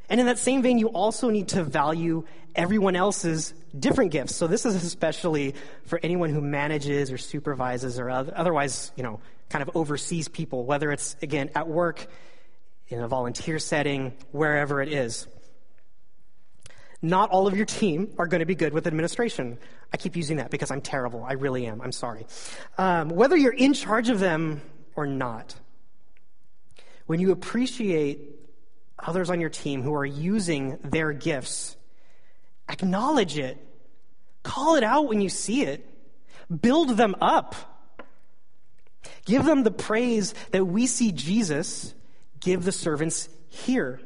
And 0.08 0.20
in 0.20 0.26
that 0.26 0.38
same 0.38 0.62
vein, 0.62 0.78
you 0.78 0.88
also 0.88 1.30
need 1.30 1.48
to 1.48 1.64
value 1.64 2.24
everyone 2.54 2.94
else's 2.94 3.52
different 3.78 4.12
gifts. 4.12 4.34
So 4.36 4.46
this 4.46 4.64
is 4.64 4.82
especially 4.84 5.54
for 5.86 5.98
anyone 6.02 6.30
who 6.30 6.40
manages 6.40 7.10
or 7.10 7.18
supervises 7.18 7.98
or 7.98 8.10
otherwise, 8.10 8.92
you 8.96 9.02
know, 9.02 9.20
kind 9.48 9.62
of 9.62 9.76
oversees 9.76 10.28
people, 10.28 10.64
whether 10.64 10.90
it's, 10.92 11.16
again, 11.22 11.50
at 11.54 11.68
work, 11.68 12.06
in 12.88 13.00
a 13.00 13.08
volunteer 13.08 13.58
setting, 13.58 14.12
wherever 14.32 14.82
it 14.82 14.92
is. 14.92 15.26
Not 17.02 17.30
all 17.30 17.46
of 17.46 17.56
your 17.56 17.66
team 17.66 18.14
are 18.18 18.26
going 18.26 18.40
to 18.40 18.46
be 18.46 18.54
good 18.54 18.72
with 18.72 18.86
administration. 18.86 19.58
I 19.92 19.96
keep 19.96 20.16
using 20.16 20.38
that 20.38 20.50
because 20.50 20.70
I'm 20.70 20.80
terrible. 20.80 21.22
I 21.22 21.34
really 21.34 21.66
am. 21.66 21.80
I'm 21.82 21.92
sorry. 21.92 22.26
Um, 22.78 23.10
whether 23.10 23.36
you're 23.36 23.52
in 23.52 23.74
charge 23.74 24.08
of 24.08 24.20
them 24.20 24.62
or 24.96 25.06
not, 25.06 25.54
when 27.06 27.20
you 27.20 27.30
appreciate 27.30 28.20
others 28.98 29.28
on 29.28 29.40
your 29.40 29.50
team 29.50 29.82
who 29.82 29.94
are 29.94 30.06
using 30.06 30.78
their 30.82 31.12
gifts, 31.12 31.76
acknowledge 32.70 33.36
it. 33.36 33.58
Call 34.42 34.76
it 34.76 34.82
out 34.82 35.06
when 35.06 35.20
you 35.20 35.28
see 35.28 35.62
it. 35.62 35.86
Build 36.60 36.96
them 36.96 37.16
up. 37.20 37.54
Give 39.24 39.44
them 39.44 39.62
the 39.62 39.70
praise 39.70 40.34
that 40.50 40.64
we 40.64 40.86
see 40.86 41.12
Jesus 41.12 41.94
give 42.40 42.64
the 42.64 42.72
servants 42.72 43.28
here. 43.48 44.00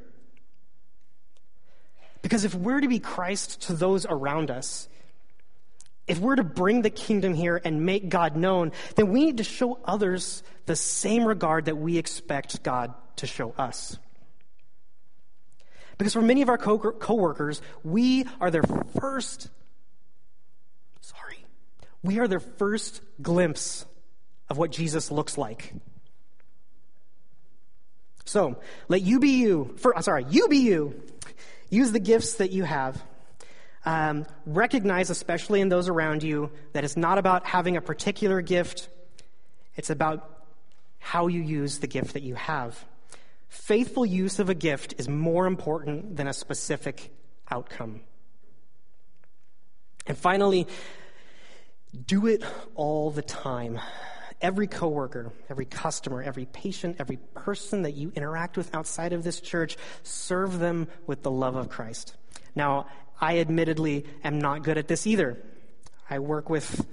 Because 2.22 2.44
if 2.44 2.54
we're 2.54 2.81
to 2.81 2.88
be 2.88 3.00
Christ 3.00 3.62
to 3.62 3.72
those 3.74 4.07
around 4.07 4.50
us, 4.50 4.88
if 6.07 6.18
we're 6.18 6.37
to 6.37 6.44
bring 6.44 6.83
the 6.83 6.90
kingdom 6.90 7.35
here 7.35 7.61
and 7.62 7.85
make 7.85 8.09
God 8.09 8.37
known, 8.37 8.72
then 8.96 9.11
we 9.11 9.26
need 9.26 9.38
to 9.38 9.44
show 9.44 9.78
others 9.85 10.42
the 10.66 10.76
same 10.76 11.24
regard 11.24 11.66
that 11.66 11.76
we 11.76 11.98
expect 11.98 12.62
God 12.62 12.94
to 13.16 13.26
show 13.26 13.52
us. 13.59 13.98
Because 15.98 16.12
for 16.12 16.22
many 16.22 16.42
of 16.42 16.48
our 16.48 16.59
co- 16.59 16.78
coworkers, 16.78 17.61
we 17.83 18.24
are 18.40 18.50
their 18.50 18.62
first, 19.00 19.48
sorry, 21.00 21.44
we 22.02 22.20
are 22.20 22.28
their 22.28 22.40
first 22.40 23.00
glimpse 23.20 23.85
of 24.49 24.59
what 24.59 24.71
Jesus 24.71 25.11
looks 25.11 25.37
like. 25.37 25.73
So, 28.25 28.59
let 28.89 29.03
you 29.03 29.21
be 29.21 29.41
you. 29.41 29.75
For, 29.79 29.95
sorry, 30.03 30.27
you 30.29 30.49
be 30.49 30.59
you. 30.59 31.03
Use 31.71 31.93
the 31.93 32.01
gifts 32.01 32.35
that 32.35 32.51
you 32.51 32.65
have. 32.65 33.03
Um, 33.85 34.27
recognize, 34.45 35.09
especially 35.09 35.61
in 35.61 35.71
those 35.71 35.89
around 35.89 36.23
you, 36.23 36.51
that 36.73 36.85
it's 36.85 36.97
not 36.97 37.17
about 37.17 37.47
having 37.47 37.77
a 37.77 37.81
particular 37.81 38.43
gift, 38.43 38.89
it's 39.77 39.89
about 39.89 40.45
how 40.99 41.29
you 41.29 41.41
use 41.41 41.79
the 41.79 41.87
gift 41.87 42.13
that 42.15 42.23
you 42.23 42.35
have. 42.35 42.85
Faithful 43.49 44.05
use 44.05 44.39
of 44.39 44.51
a 44.51 44.55
gift 44.55 44.95
is 44.99 45.09
more 45.09 45.47
important 45.47 46.17
than 46.17 46.27
a 46.27 46.35
specific 46.35 47.11
outcome. 47.51 48.01
And 50.07 50.19
finally, 50.19 50.67
do 52.07 52.27
it 52.27 52.43
all 52.75 53.11
the 53.11 53.23
time. 53.23 53.81
Every 54.40 54.68
coworker, 54.68 55.33
every 55.51 55.64
customer, 55.66 56.22
every 56.22 56.46
patient, 56.46 56.96
every 57.01 57.16
person 57.35 57.83
that 57.83 57.94
you 57.94 58.12
interact 58.14 58.57
with 58.57 58.74
outside 58.74 59.12
of 59.12 59.24
this 59.24 59.40
church, 59.40 59.77
serve 60.05 60.59
them 60.59 60.87
with 61.07 61.22
the 61.22 61.31
love 61.31 61.57
of 61.57 61.68
Christ. 61.68 62.14
Now, 62.55 62.87
I 63.20 63.38
admittedly 63.38 64.07
am 64.22 64.38
not 64.38 64.62
good 64.62 64.79
at 64.79 64.87
this 64.87 65.07
either. 65.07 65.42
I 66.09 66.20
work 66.20 66.48
with 66.48 66.87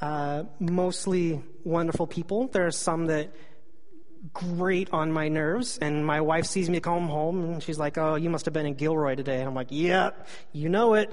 uh, 0.00 0.44
mostly 0.58 1.42
wonderful 1.64 2.06
people. 2.06 2.48
There 2.48 2.66
are 2.66 2.70
some 2.72 3.06
that 3.06 3.34
grate 4.32 4.88
on 4.92 5.12
my 5.12 5.28
nerves, 5.28 5.78
and 5.78 6.04
my 6.04 6.20
wife 6.20 6.46
sees 6.46 6.68
me 6.68 6.80
come 6.80 7.08
home, 7.08 7.44
and 7.44 7.62
she's 7.62 7.78
like, 7.78 7.98
"Oh, 7.98 8.16
you 8.16 8.30
must 8.30 8.44
have 8.46 8.54
been 8.54 8.66
in 8.66 8.74
Gilroy 8.74 9.14
today." 9.14 9.38
And 9.38 9.48
I'm 9.48 9.54
like, 9.54 9.68
"Yeah, 9.70 10.10
you 10.52 10.68
know 10.68 10.94
it." 10.94 11.12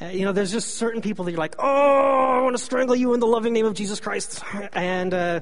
Uh, 0.00 0.06
you 0.06 0.24
know, 0.24 0.32
there's 0.32 0.52
just 0.52 0.76
certain 0.76 1.02
people 1.02 1.24
that 1.24 1.32
you're 1.32 1.38
like, 1.38 1.56
"Oh, 1.58 2.38
I 2.38 2.42
want 2.42 2.56
to 2.56 2.62
strangle 2.62 2.94
you 2.94 3.14
in 3.14 3.20
the 3.20 3.26
loving 3.26 3.52
name 3.52 3.66
of 3.66 3.74
Jesus 3.74 4.00
Christ," 4.00 4.42
and 4.72 5.12
uh, 5.12 5.40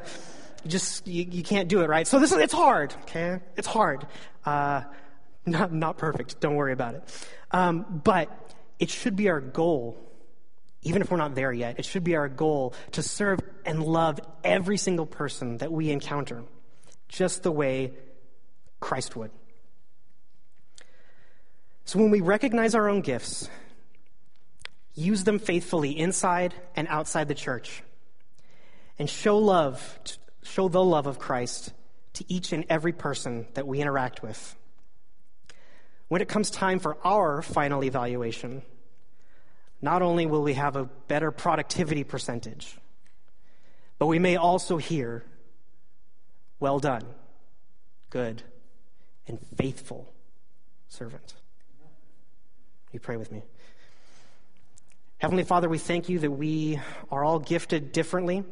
just 0.66 1.06
you, 1.06 1.24
you, 1.30 1.42
can't 1.42 1.68
do 1.68 1.82
it, 1.82 1.88
right? 1.88 2.06
So 2.06 2.18
this 2.18 2.32
is 2.32 2.38
it's 2.38 2.54
hard. 2.54 2.94
Okay, 3.02 3.40
it's 3.56 3.66
hard. 3.66 4.06
Uh, 4.44 4.82
not 5.44 5.72
not 5.72 5.98
perfect. 5.98 6.40
Don't 6.40 6.54
worry 6.54 6.72
about 6.72 6.94
it. 6.94 7.28
Um, 7.50 8.00
but 8.04 8.30
it 8.78 8.90
should 8.90 9.16
be 9.16 9.28
our 9.28 9.40
goal 9.40 10.02
even 10.86 11.02
if 11.02 11.10
we're 11.10 11.16
not 11.16 11.34
there 11.34 11.52
yet, 11.52 11.80
it 11.80 11.84
should 11.84 12.04
be 12.04 12.14
our 12.14 12.28
goal 12.28 12.72
to 12.92 13.02
serve 13.02 13.40
and 13.64 13.82
love 13.82 14.20
every 14.44 14.76
single 14.76 15.04
person 15.04 15.56
that 15.56 15.72
we 15.72 15.90
encounter, 15.90 16.44
just 17.08 17.42
the 17.42 17.50
way 17.50 17.92
Christ 18.78 19.16
would. 19.16 19.32
So 21.84 21.98
when 21.98 22.10
we 22.10 22.20
recognize 22.20 22.76
our 22.76 22.88
own 22.88 23.00
gifts, 23.00 23.50
use 24.96 25.24
them 25.24 25.38
faithfully 25.38 25.96
inside 25.96 26.54
and 26.74 26.88
outside 26.88 27.28
the 27.28 27.34
church, 27.34 27.82
and 28.98 29.08
show 29.08 29.38
love, 29.38 30.00
show 30.42 30.68
the 30.68 30.82
love 30.82 31.06
of 31.06 31.18
Christ 31.18 31.72
to 32.14 32.24
each 32.32 32.52
and 32.52 32.64
every 32.68 32.92
person 32.92 33.46
that 33.54 33.66
we 33.66 33.80
interact 33.80 34.22
with. 34.22 34.56
When 36.08 36.22
it 36.22 36.28
comes 36.28 36.50
time 36.50 36.78
for 36.78 36.96
our 37.04 37.42
final 37.42 37.84
evaluation, 37.84 38.62
not 39.82 40.00
only 40.00 40.24
will 40.24 40.42
we 40.42 40.54
have 40.54 40.76
a 40.76 40.84
better 40.84 41.30
productivity 41.30 42.02
percentage, 42.02 42.78
but 43.98 44.06
we 44.06 44.18
may 44.18 44.36
also 44.36 44.78
hear, 44.78 45.24
Well 46.58 46.78
done, 46.78 47.04
good, 48.08 48.42
and 49.28 49.38
faithful 49.56 50.10
servant. 50.88 51.34
You 52.92 53.00
pray 53.00 53.18
with 53.18 53.30
me. 53.30 53.42
Heavenly 55.18 55.44
Father, 55.44 55.66
we 55.66 55.78
thank 55.78 56.10
you 56.10 56.18
that 56.18 56.30
we 56.30 56.78
are 57.10 57.24
all 57.24 57.38
gifted 57.38 57.90
differently, 57.90 58.44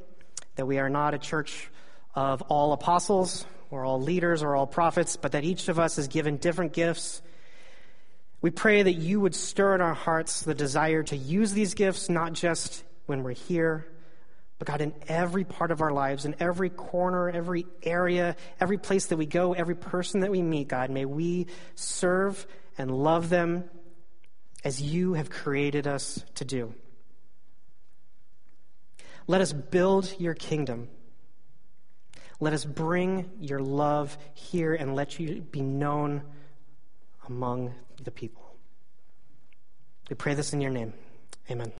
that 0.56 0.64
we 0.64 0.78
are 0.78 0.88
not 0.88 1.12
a 1.12 1.18
church 1.18 1.70
of 2.14 2.40
all 2.42 2.72
apostles 2.72 3.44
or 3.70 3.84
all 3.84 4.00
leaders 4.00 4.42
or 4.42 4.56
all 4.56 4.66
prophets, 4.66 5.18
but 5.18 5.32
that 5.32 5.44
each 5.44 5.68
of 5.68 5.78
us 5.78 5.98
is 5.98 6.08
given 6.08 6.38
different 6.38 6.72
gifts. 6.72 7.20
We 8.40 8.48
pray 8.48 8.82
that 8.82 8.94
you 8.94 9.20
would 9.20 9.34
stir 9.34 9.74
in 9.74 9.82
our 9.82 9.92
hearts 9.92 10.40
the 10.40 10.54
desire 10.54 11.02
to 11.02 11.16
use 11.16 11.52
these 11.52 11.74
gifts, 11.74 12.08
not 12.08 12.32
just 12.32 12.82
when 13.04 13.22
we're 13.22 13.32
here, 13.32 13.86
but 14.58 14.66
God, 14.66 14.80
in 14.80 14.94
every 15.06 15.44
part 15.44 15.70
of 15.70 15.82
our 15.82 15.92
lives, 15.92 16.24
in 16.24 16.34
every 16.40 16.70
corner, 16.70 17.28
every 17.28 17.66
area, 17.82 18.36
every 18.58 18.78
place 18.78 19.04
that 19.08 19.18
we 19.18 19.26
go, 19.26 19.52
every 19.52 19.76
person 19.76 20.20
that 20.20 20.30
we 20.30 20.40
meet, 20.40 20.68
God, 20.68 20.88
may 20.88 21.04
we 21.04 21.46
serve 21.74 22.46
and 22.78 22.90
love 22.90 23.28
them 23.28 23.68
as 24.64 24.80
you 24.80 25.12
have 25.12 25.30
created 25.30 25.86
us 25.86 26.24
to 26.36 26.44
do. 26.44 26.74
Let 29.26 29.40
us 29.40 29.52
build 29.52 30.14
your 30.18 30.34
kingdom. 30.34 30.88
Let 32.40 32.52
us 32.52 32.64
bring 32.64 33.30
your 33.40 33.60
love 33.60 34.16
here 34.34 34.74
and 34.74 34.94
let 34.94 35.18
you 35.20 35.40
be 35.40 35.60
known 35.60 36.22
among 37.28 37.74
the 38.02 38.10
people. 38.10 38.42
We 40.10 40.16
pray 40.16 40.34
this 40.34 40.52
in 40.52 40.60
your 40.60 40.70
name. 40.70 40.92
Amen. 41.50 41.72